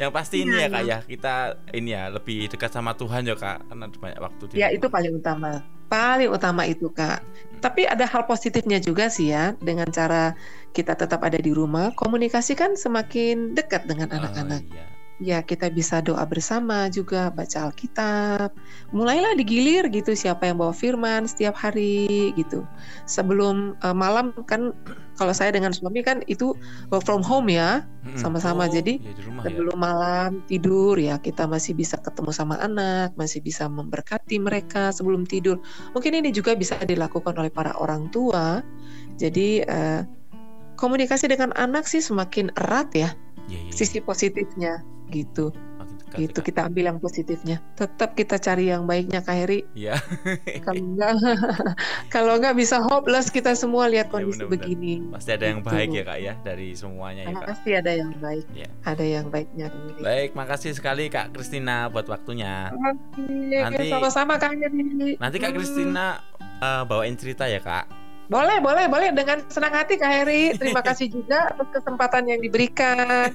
[0.00, 0.68] Yang pasti ini ya Iya.
[0.70, 1.34] Kak ya kita
[1.72, 4.76] ini ya lebih dekat sama Tuhan ya Kak karena banyak waktu di Ya rumah.
[4.80, 5.50] itu paling utama.
[5.86, 7.20] Paling utama itu kak.
[7.60, 10.32] Tapi ada hal positifnya juga sih ya dengan cara
[10.72, 11.92] kita tetap ada di rumah.
[11.92, 14.62] Komunikasi kan semakin dekat dengan Oh, anak-anak.
[14.72, 14.86] iya.
[15.22, 18.50] Ya kita bisa doa bersama juga baca Alkitab.
[18.90, 22.66] Mulailah digilir gitu siapa yang bawa firman setiap hari gitu.
[23.06, 24.74] Sebelum eh, malam kan
[25.14, 26.58] kalau saya dengan suami kan itu
[26.90, 27.86] work from home ya.
[28.18, 28.66] Sama-sama.
[28.66, 29.54] Oh, Jadi, iya, di rumah ya.
[29.54, 35.22] Sebelum malam tidur ya kita masih bisa ketemu sama anak, masih bisa memberkati mereka sebelum
[35.22, 35.62] tidur.
[35.94, 38.58] Mungkin ini juga bisa dilakukan oleh para orang tua.
[39.22, 40.02] Jadi eh,
[40.74, 43.14] komunikasi dengan anak sih semakin erat ya
[43.50, 43.74] Iya, iya, iya.
[43.74, 44.72] sisi positifnya
[45.12, 45.52] gitu.
[45.52, 46.44] Dekat Gitu ya, Kak.
[46.44, 47.56] kita ambil yang positifnya.
[47.72, 49.64] Tetap kita cari yang baiknya Kak Heri.
[49.72, 49.96] Iya.
[50.60, 51.12] Kalau enggak
[52.14, 54.52] kalau enggak bisa hopeless kita semua lihat Iya, kondisi benar-benar.
[54.60, 54.92] begini.
[55.10, 55.70] Pasti ada yang Gitu.
[55.70, 57.46] baik ya Kak ya dari semuanya ya Kak.
[57.48, 58.46] Pasti ada yang baik.
[58.52, 58.68] Iya.
[58.82, 59.66] Ada yang baiknya.
[59.68, 60.00] Heri.
[60.00, 62.68] Baik, makasih sekali Kak Kristina buat waktunya.
[62.70, 65.16] Oke, Nanti- sama-sama Kak Heri.
[65.16, 65.56] Nanti Kak Hmm.
[65.56, 66.06] Kristina
[66.60, 68.01] eh, bawain cerita ya Kak.
[68.32, 70.56] Boleh, boleh, boleh dengan senang hati Kak Heri.
[70.56, 73.28] Terima kasih juga atas kesempatan yang diberikan.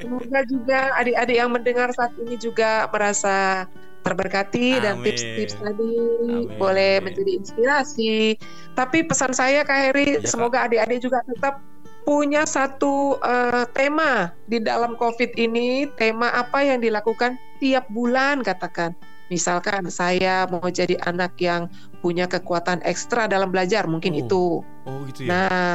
[0.00, 3.68] Semoga juga adik-adik yang mendengar saat ini juga merasa
[4.08, 5.04] terberkati dan Amin.
[5.12, 5.92] tips-tips tadi
[6.24, 8.40] Amin, boleh menjadi inspirasi.
[8.72, 10.32] Tapi pesan saya Kak Heri, Kak.
[10.32, 11.60] semoga adik-adik juga tetap
[12.08, 18.96] punya satu eh, tema di dalam COVID ini, tema apa yang dilakukan tiap bulan katakan.
[19.28, 21.68] Misalkan saya mau jadi anak yang
[22.00, 24.20] punya kekuatan ekstra dalam belajar, mungkin Oh.
[24.22, 24.44] itu.
[24.86, 25.30] Oh gitu ya.
[25.30, 25.72] Nah,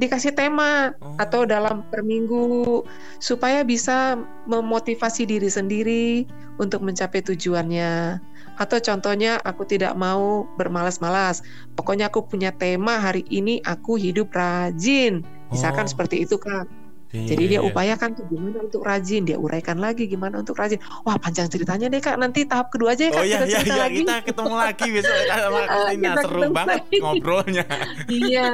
[0.00, 1.12] dikasih tema Oh.
[1.20, 2.80] atau dalam per minggu
[3.20, 4.16] supaya bisa
[4.48, 6.24] memotivasi diri sendiri
[6.56, 8.20] untuk mencapai tujuannya.
[8.60, 11.40] Atau contohnya aku tidak mau bermalas-malas.
[11.76, 15.24] Pokoknya aku punya tema hari ini aku hidup rajin.
[15.48, 15.90] Misalkan Oh.
[15.92, 16.68] seperti itu Kak.
[17.10, 17.66] Iya, Jadi dia iya.
[17.66, 20.78] upayakan tuh gimana untuk rajin, dia uraikan lagi gimana untuk rajin.
[21.02, 23.58] Wah panjang ceritanya deh kak, nanti tahap kedua aja ya kak Oh iya kita iya
[23.58, 23.96] cerita iya lagi.
[23.98, 26.96] kita ketemu lagi besok Kak, sama Kak Ah, Kristina kita seru ketemu banget lagi.
[26.98, 27.64] ngobrolnya.
[28.06, 28.48] Iya.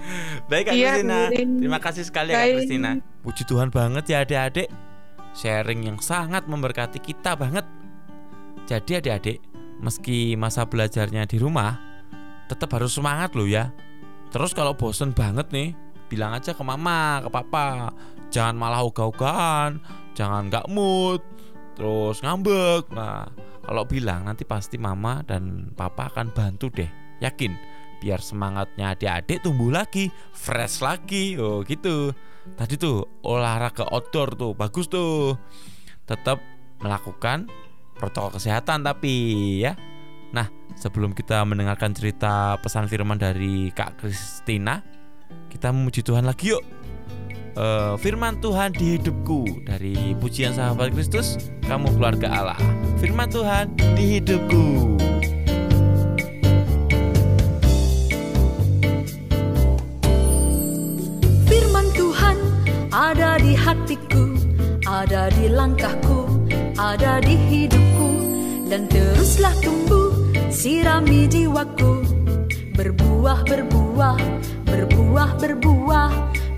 [0.50, 2.54] Baik Kak Iya, Kristina, terima kasih sekali ya Kak Baik.
[2.58, 2.90] Kristina.
[3.20, 4.68] Puji Tuhan banget ya adik-adik,
[5.32, 7.62] sharing yang sangat memberkati kita banget.
[8.66, 9.38] Jadi adik-adik,
[9.78, 11.78] meski masa belajarnya di rumah,
[12.46, 13.70] tetap harus semangat loh ya.
[14.30, 15.74] Terus kalau bosen banget nih,
[16.10, 17.94] bilang aja ke mama, ke papa.
[18.34, 19.78] Jangan malah ogah-ogahan,
[20.18, 21.22] jangan nggak mood,
[21.78, 22.90] terus ngambek.
[22.90, 23.30] Nah,
[23.62, 26.90] kalau bilang nanti pasti mama dan papa akan bantu deh.
[27.22, 27.54] Yakin
[28.00, 31.36] biar semangatnya adik-adik tumbuh lagi, fresh lagi.
[31.38, 32.10] Oh, gitu.
[32.56, 35.36] Tadi tuh olahraga outdoor tuh bagus tuh.
[36.08, 36.40] Tetap
[36.80, 37.46] melakukan
[38.00, 39.14] protokol kesehatan tapi
[39.60, 39.76] ya.
[40.32, 40.48] Nah,
[40.78, 44.80] sebelum kita mendengarkan cerita pesan firman dari Kak Kristina,
[45.50, 46.62] kita memuji Tuhan lagi yuk.
[47.50, 52.60] Eh, firman Tuhan di hidupku dari pujian sahabat Kristus, kamu keluarga Allah.
[53.02, 54.64] Firman Tuhan di hidupku.
[61.50, 62.36] Firman Tuhan
[62.94, 64.24] ada di hatiku,
[64.86, 66.46] ada di langkahku,
[66.78, 68.10] ada di hidupku,
[68.70, 70.14] dan teruslah tumbuh,
[70.54, 72.06] sirami jiwaku,
[72.78, 74.16] berbuah, berbuah,
[74.80, 76.10] berbuah, berbuah,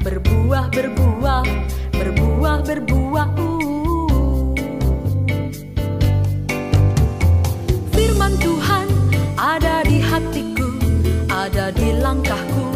[0.07, 1.43] berbuah, berbuah,
[1.91, 3.29] berbuah, berbuah.
[3.35, 4.55] Uh.
[7.91, 8.87] Firman Tuhan
[9.35, 10.71] ada di hatiku,
[11.27, 12.67] ada di langkahku,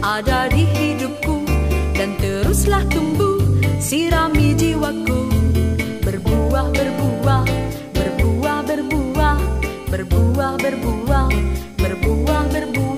[0.00, 1.44] ada di hidupku,
[1.92, 3.44] dan teruslah tumbuh,
[3.76, 5.28] sirami jiwaku,
[6.00, 7.44] berbuah, berbuah,
[7.92, 9.36] berbuah, berbuah,
[9.92, 11.28] berbuah, berbuah,
[11.76, 12.93] berbuah, berbuah.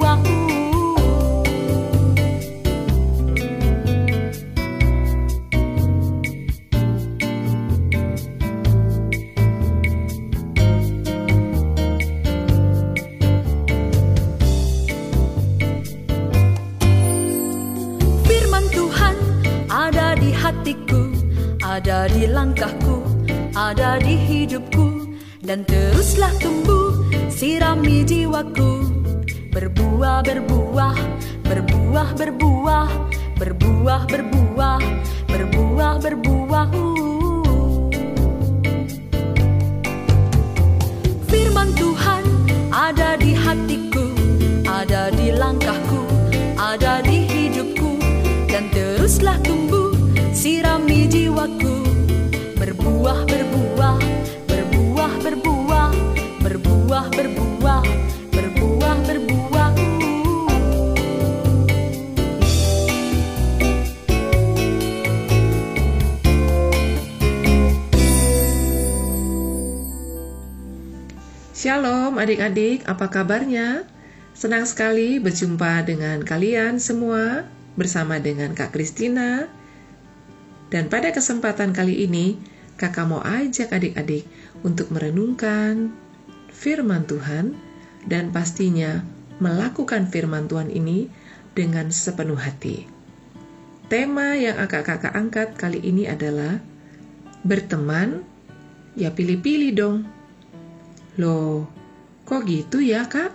[22.36, 23.00] Langkahku,
[23.56, 27.00] ada di hidupku, dan teruslah tumbuh,
[27.32, 28.92] sirami jiwaku,
[29.56, 30.92] berbuah, berbuah,
[31.48, 32.88] berbuah, berbuah,
[33.40, 34.80] berbuah, berbuah,
[35.32, 36.66] berbuah, berbuah.
[36.76, 37.05] Uh.
[71.66, 73.82] Shalom adik-adik, apa kabarnya?
[74.38, 77.42] Senang sekali berjumpa dengan kalian semua
[77.74, 79.50] bersama dengan Kak Kristina.
[80.70, 82.38] Dan pada kesempatan kali ini,
[82.78, 84.30] kakak mau ajak adik-adik
[84.62, 85.90] untuk merenungkan
[86.54, 87.58] firman Tuhan
[88.06, 89.02] dan pastinya
[89.42, 91.10] melakukan firman Tuhan ini
[91.58, 92.86] dengan sepenuh hati.
[93.90, 96.62] Tema yang akan kakak angkat kali ini adalah
[97.42, 98.22] berteman,
[98.94, 100.14] ya pilih-pilih dong.
[101.16, 101.64] Loh,
[102.28, 103.32] kok gitu ya kak?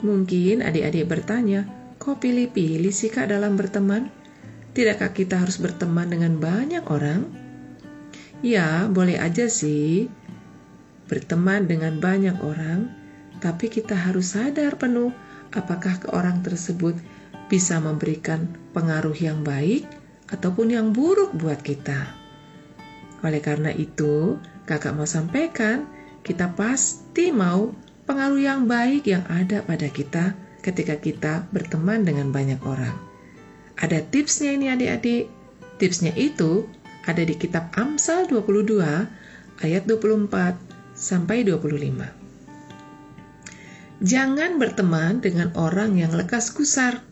[0.00, 1.68] Mungkin adik-adik bertanya,
[2.00, 4.08] kok pilih-pilih sih kak dalam berteman?
[4.72, 7.28] Tidakkah kita harus berteman dengan banyak orang?
[8.40, 10.08] Ya, boleh aja sih
[11.12, 12.88] berteman dengan banyak orang,
[13.44, 15.12] tapi kita harus sadar penuh
[15.52, 16.96] apakah ke orang tersebut
[17.52, 19.84] bisa memberikan pengaruh yang baik
[20.32, 22.08] ataupun yang buruk buat kita.
[23.20, 25.84] Oleh karena itu, kakak mau sampaikan,
[26.22, 27.74] kita pasti mau
[28.06, 32.94] pengaruh yang baik yang ada pada kita ketika kita berteman dengan banyak orang.
[33.82, 35.26] Ada tipsnya ini adik-adik.
[35.82, 36.70] Tipsnya itu
[37.02, 38.78] ada di kitab Amsal 22
[39.66, 40.54] ayat 24
[40.94, 42.22] sampai 25.
[44.02, 47.02] Jangan berteman dengan orang yang lekas gusar.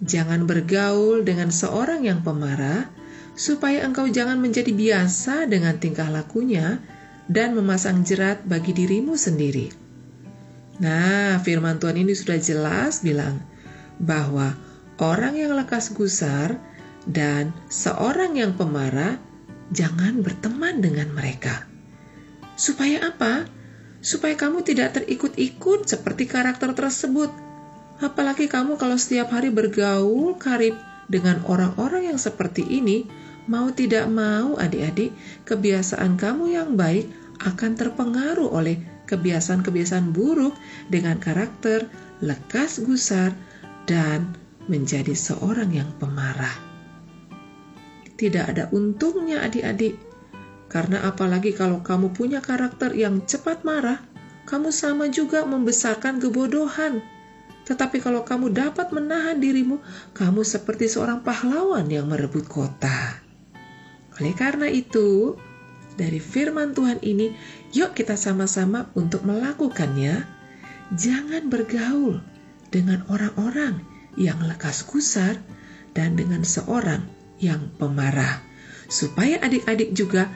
[0.00, 2.86] Jangan bergaul dengan seorang yang pemarah,
[3.34, 6.78] supaya engkau jangan menjadi biasa dengan tingkah lakunya
[7.28, 9.68] dan memasang jerat bagi dirimu sendiri.
[10.80, 13.44] Nah, firman Tuhan ini sudah jelas bilang
[14.00, 14.56] bahwa
[14.98, 16.56] orang yang lekas gusar
[17.04, 19.20] dan seorang yang pemarah
[19.74, 21.68] jangan berteman dengan mereka.
[22.56, 23.44] Supaya apa?
[24.00, 27.30] Supaya kamu tidak terikut-ikut seperti karakter tersebut.
[27.98, 30.78] Apalagi kamu kalau setiap hari bergaul karib
[31.10, 33.10] dengan orang-orang yang seperti ini,
[33.48, 35.16] Mau tidak mau, adik-adik,
[35.48, 37.08] kebiasaan kamu yang baik
[37.40, 38.76] akan terpengaruh oleh
[39.08, 40.52] kebiasaan-kebiasaan buruk
[40.92, 41.88] dengan karakter
[42.20, 43.32] lekas gusar
[43.88, 44.36] dan
[44.68, 46.52] menjadi seorang yang pemarah.
[48.20, 49.96] Tidak ada untungnya adik-adik,
[50.68, 54.04] karena apalagi kalau kamu punya karakter yang cepat marah,
[54.44, 57.00] kamu sama juga membesarkan kebodohan.
[57.64, 59.80] Tetapi kalau kamu dapat menahan dirimu,
[60.12, 63.27] kamu seperti seorang pahlawan yang merebut kota.
[64.18, 65.38] Oleh karena itu,
[65.94, 67.34] dari firman Tuhan ini,
[67.74, 70.26] yuk kita sama-sama untuk melakukannya.
[70.94, 72.22] Jangan bergaul
[72.70, 73.82] dengan orang-orang
[74.18, 75.38] yang lekas kusar
[75.94, 77.06] dan dengan seorang
[77.38, 78.42] yang pemarah,
[78.90, 80.26] supaya adik-adik juga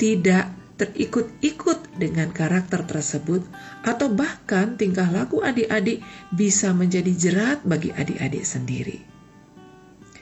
[0.00, 3.44] tidak terikut-ikut dengan karakter tersebut,
[3.84, 9.15] atau bahkan tingkah laku adik-adik bisa menjadi jerat bagi adik-adik sendiri.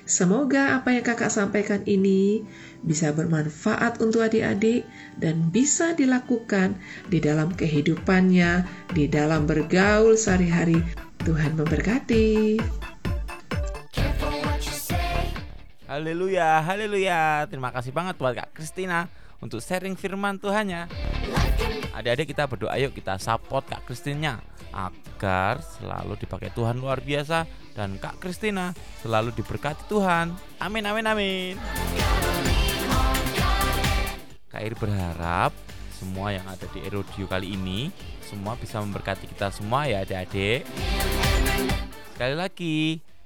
[0.05, 2.45] Semoga apa yang kakak sampaikan ini
[2.85, 4.85] bisa bermanfaat untuk adik-adik
[5.17, 6.77] dan bisa dilakukan
[7.09, 10.77] di dalam kehidupannya, di dalam bergaul sehari-hari.
[11.25, 12.61] Tuhan memberkati.
[15.89, 17.49] Haleluya, haleluya.
[17.49, 19.09] Terima kasih banget buat Kak Kristina
[19.41, 20.85] untuk sharing firman Tuhannya.
[21.97, 24.37] Adik-adik kita berdoa yuk kita support Kak Kristina
[24.75, 27.47] agar selalu dipakai Tuhan luar biasa
[27.79, 30.35] dan Kak Kristina selalu diberkati Tuhan.
[30.59, 31.55] Amin amin amin.
[34.51, 35.51] Kak Iri berharap
[35.95, 37.91] semua yang ada di Erodio kali ini
[38.27, 40.67] semua bisa memberkati kita semua ya adik-adik.
[42.15, 42.79] Sekali lagi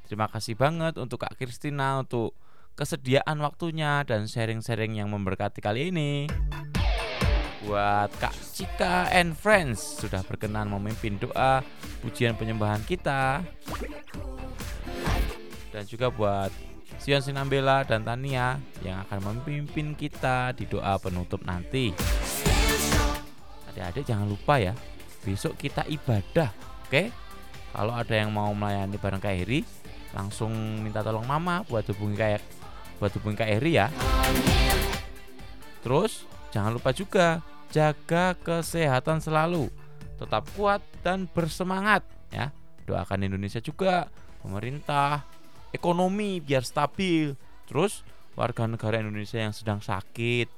[0.08, 2.36] terima kasih banget untuk Kak Kristina untuk
[2.78, 6.30] kesediaan waktunya dan sharing-sharing yang memberkati kali ini
[7.68, 11.60] buat Kak Cika and Friends sudah berkenan memimpin doa
[12.00, 13.44] pujian penyembahan kita
[15.68, 16.48] dan juga buat
[16.96, 21.92] Sion Sinambela dan Tania yang akan memimpin kita di doa penutup nanti.
[23.68, 24.72] Adik-adik jangan lupa ya,
[25.22, 26.50] besok kita ibadah,
[26.88, 27.12] oke?
[27.70, 29.60] Kalau ada yang mau melayani bareng Kak Eri,
[30.16, 30.50] langsung
[30.80, 32.42] minta tolong Mama buat hubungi Kak
[32.98, 33.86] buat hubungi Kak Eri ya.
[35.84, 37.38] Terus jangan lupa juga
[37.68, 39.68] jaga kesehatan selalu,
[40.16, 42.52] tetap kuat dan bersemangat ya.
[42.88, 44.08] Doakan Indonesia juga,
[44.40, 45.24] pemerintah,
[45.72, 47.36] ekonomi biar stabil.
[47.68, 48.00] Terus
[48.32, 50.48] warga negara Indonesia yang sedang sakit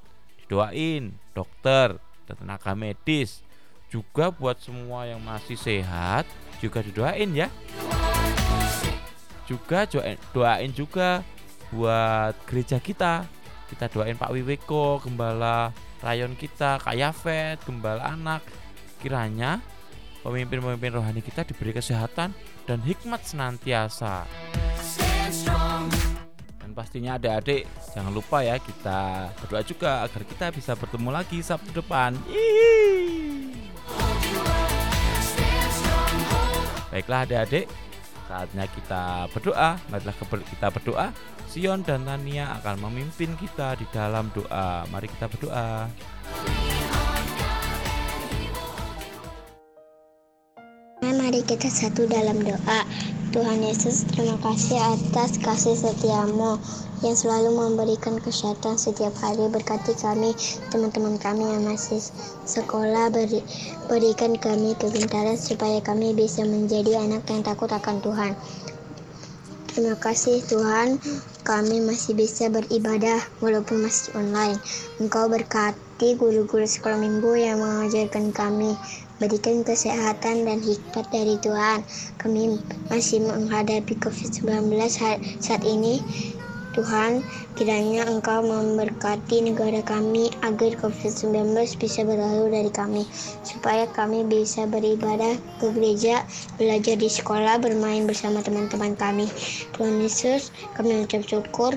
[0.47, 3.43] didoain, dokter dan tenaga medis.
[3.91, 6.23] Juga buat semua yang masih sehat
[6.63, 7.51] juga didoain ya.
[9.51, 9.83] Juga
[10.31, 11.27] doain juga
[11.75, 13.27] buat gereja kita.
[13.67, 18.45] Kita doain Pak Wiweko, gembala rayon kita, Kak Yafet, Gembala Anak.
[19.01, 19.61] Kiranya
[20.21, 22.37] pemimpin-pemimpin rohani kita diberi kesehatan
[22.69, 24.29] dan hikmat senantiasa.
[26.61, 27.65] Dan pastinya adik-adik
[27.97, 32.13] jangan lupa ya kita berdoa juga agar kita bisa bertemu lagi Sabtu depan.
[36.91, 37.71] Baiklah adik-adik,
[38.31, 39.75] saatnya kita berdoa.
[39.91, 40.15] Marilah
[40.47, 41.11] kita berdoa
[41.51, 44.87] Sion dan Tania akan memimpin kita di dalam doa.
[44.87, 45.91] Mari kita berdoa.
[51.01, 52.85] Mari kita satu dalam doa.
[53.33, 56.61] Tuhan Yesus, terima kasih atas kasih setiamu
[57.01, 59.49] yang selalu memberikan kesehatan setiap hari.
[59.49, 60.37] Berkati kami,
[60.69, 62.05] teman-teman kami yang masih
[62.45, 63.41] sekolah, beri,
[63.89, 68.37] berikan kami kepintaran supaya kami bisa menjadi anak yang takut akan Tuhan.
[69.73, 71.01] Terima kasih Tuhan,
[71.49, 74.61] kami masih bisa beribadah walaupun masih online.
[75.01, 78.77] Engkau berkati guru-guru sekolah minggu yang mengajarkan kami.
[79.21, 81.85] Berikan kesehatan dan hikmat dari Tuhan.
[82.17, 82.57] Kami
[82.89, 84.73] masih menghadapi COVID-19
[85.45, 86.01] saat ini.
[86.71, 87.21] Tuhan,
[87.59, 93.03] kiranya Engkau memberkati negara kami agar COVID-19 bisa berlalu dari kami,
[93.43, 96.23] supaya kami bisa beribadah ke gereja,
[96.57, 99.27] belajar di sekolah, bermain bersama teman-teman kami.
[99.77, 101.75] Tuhan Yesus, kami mengucap syukur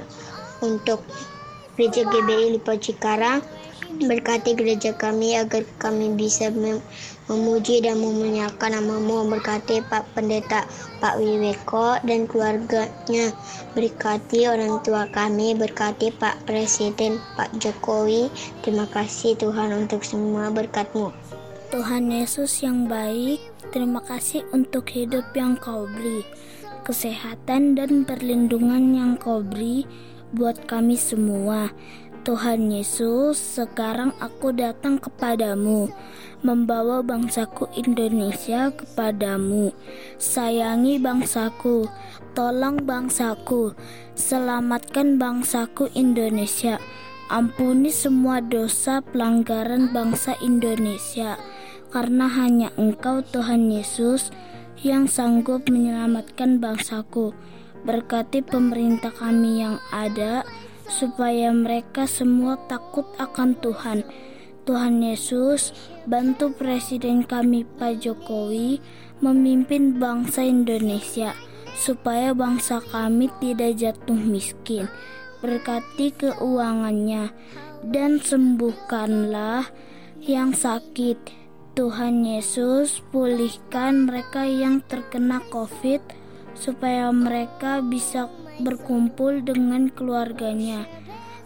[0.62, 1.02] untuk
[1.74, 3.42] gereja GBI Lipo Cikarang,
[4.02, 6.50] berkati gereja kami agar kami bisa
[7.30, 9.30] memuji dan memuliakan namamu.
[9.30, 10.66] Berkati Pak Pendeta
[10.98, 13.30] Pak Wiweko dan keluarganya.
[13.78, 15.54] Berkati orang tua kami.
[15.54, 18.32] Berkati Pak Presiden Pak Jokowi.
[18.66, 20.50] Terima kasih Tuhan untuk semua.
[20.50, 21.14] Berkatmu
[21.74, 23.42] Tuhan Yesus yang baik
[23.74, 26.22] terima kasih untuk hidup yang kau beri
[26.86, 29.82] kesehatan dan perlindungan yang kau beri
[30.38, 31.74] buat kami semua
[32.24, 35.92] Tuhan Yesus, sekarang aku datang kepadamu,
[36.40, 39.76] membawa bangsaku Indonesia kepadamu.
[40.16, 41.84] Sayangi bangsaku,
[42.32, 43.76] tolong bangsaku,
[44.16, 46.80] selamatkan bangsaku Indonesia.
[47.28, 51.36] Ampuni semua dosa pelanggaran bangsa Indonesia,
[51.92, 54.32] karena hanya Engkau, Tuhan Yesus,
[54.80, 57.36] yang sanggup menyelamatkan bangsaku.
[57.84, 60.48] Berkati pemerintah kami yang ada,
[60.94, 64.06] supaya mereka semua takut akan Tuhan.
[64.64, 65.74] Tuhan Yesus,
[66.06, 68.80] bantu Presiden kami Pak Jokowi
[69.20, 71.34] memimpin bangsa Indonesia
[71.74, 74.88] supaya bangsa kami tidak jatuh miskin.
[75.44, 77.34] Berkati keuangannya
[77.84, 79.68] dan sembuhkanlah
[80.24, 81.44] yang sakit.
[81.74, 86.00] Tuhan Yesus, pulihkan mereka yang terkena COVID
[86.54, 88.30] supaya mereka bisa
[88.62, 90.86] berkumpul dengan keluarganya.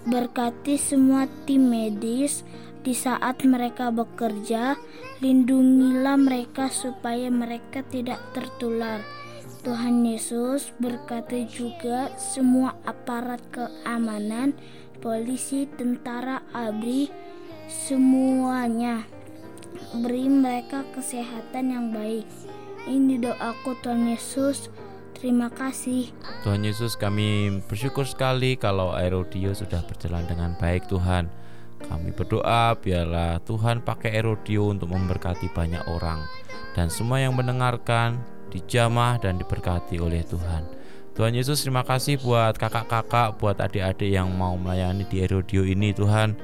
[0.07, 2.43] Berkati semua tim medis
[2.87, 4.79] di saat mereka bekerja,
[5.19, 9.03] lindungilah mereka supaya mereka tidak tertular.
[9.67, 14.55] Tuhan Yesus berkati juga semua aparat keamanan,
[15.03, 17.11] polisi, tentara, ABRI,
[17.67, 19.03] semuanya.
[19.91, 22.23] Beri mereka kesehatan yang baik.
[22.87, 24.71] Ini doaku Tuhan Yesus.
[25.17, 26.13] Terima kasih.
[26.45, 31.25] Tuhan Yesus kami bersyukur sekali kalau Aerodio sudah berjalan dengan baik Tuhan.
[31.89, 36.21] Kami berdoa biarlah Tuhan pakai Aerodio untuk memberkati banyak orang
[36.77, 38.21] dan semua yang mendengarkan
[38.53, 40.69] dijamah dan diberkati oleh Tuhan.
[41.17, 46.37] Tuhan Yesus terima kasih buat kakak-kakak, buat adik-adik yang mau melayani di Aerodio ini Tuhan.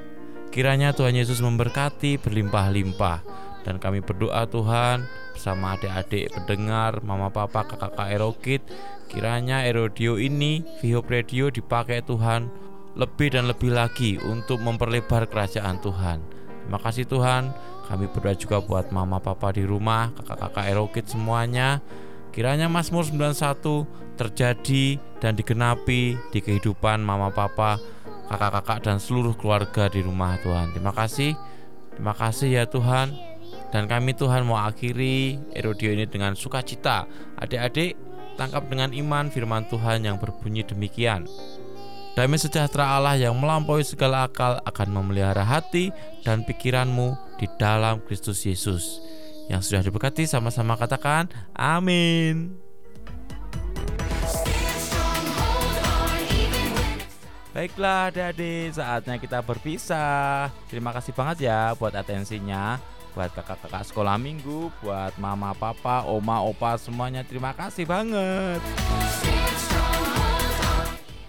[0.50, 3.22] Kiranya Tuhan Yesus memberkati berlimpah-limpah
[3.62, 8.62] dan kami berdoa Tuhan bersama adik-adik pendengar, mama papa, kakak-kakak Erokit.
[9.10, 12.48] Kiranya Erodio ini, Vihop Radio dipakai Tuhan
[12.94, 16.22] lebih dan lebih lagi untuk memperlebar kerajaan Tuhan.
[16.64, 17.50] Terima kasih Tuhan.
[17.84, 21.84] Kami berdoa juga buat mama papa di rumah, kakak-kakak Erokit semuanya.
[22.32, 23.84] Kiranya Mazmur 91
[24.16, 27.76] terjadi dan digenapi di kehidupan mama papa,
[28.30, 30.72] kakak-kakak dan seluruh keluarga di rumah Tuhan.
[30.72, 31.36] Terima kasih.
[31.94, 33.33] Terima kasih ya Tuhan.
[33.74, 37.10] Dan kami Tuhan mau akhiri erodio ini dengan sukacita.
[37.34, 37.98] Adik-adik,
[38.38, 41.26] tangkap dengan iman firman Tuhan yang berbunyi demikian.
[42.14, 45.90] Damai sejahtera Allah yang melampaui segala akal akan memelihara hati
[46.22, 49.02] dan pikiranmu di dalam Kristus Yesus.
[49.50, 51.26] Yang sudah diberkati sama-sama katakan
[51.58, 52.54] amin.
[57.50, 60.54] Baiklah adik-adik, saatnya kita berpisah.
[60.70, 66.74] Terima kasih banget ya buat atensinya buat kakak-kakak sekolah minggu, buat mama, papa, oma, opa
[66.74, 68.58] semuanya terima kasih banget.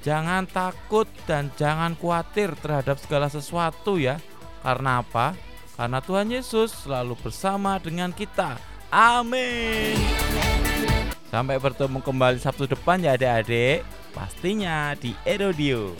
[0.01, 4.17] Jangan takut dan jangan khawatir terhadap segala sesuatu ya.
[4.65, 5.37] Karena apa?
[5.77, 8.57] Karena Tuhan Yesus selalu bersama dengan kita.
[8.89, 9.97] Amin.
[11.29, 13.85] Sampai bertemu kembali Sabtu depan ya adik-adik.
[14.13, 15.93] Pastinya di Erodio.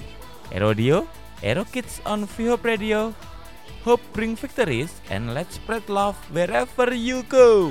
[0.53, 1.09] Erodio,
[1.41, 3.13] Ero Kids on Viho Radio
[3.85, 7.69] Hope bring victories and let's spread love wherever you go.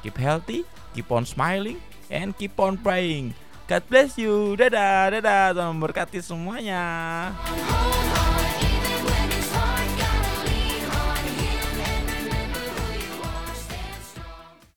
[0.00, 0.64] Keep healthy,
[0.96, 1.76] keep on smiling,
[2.08, 3.36] and keep on praying.
[3.68, 4.56] God bless you.
[4.56, 5.52] Dadah, dadah.
[5.52, 6.80] Tuhan memberkati semuanya.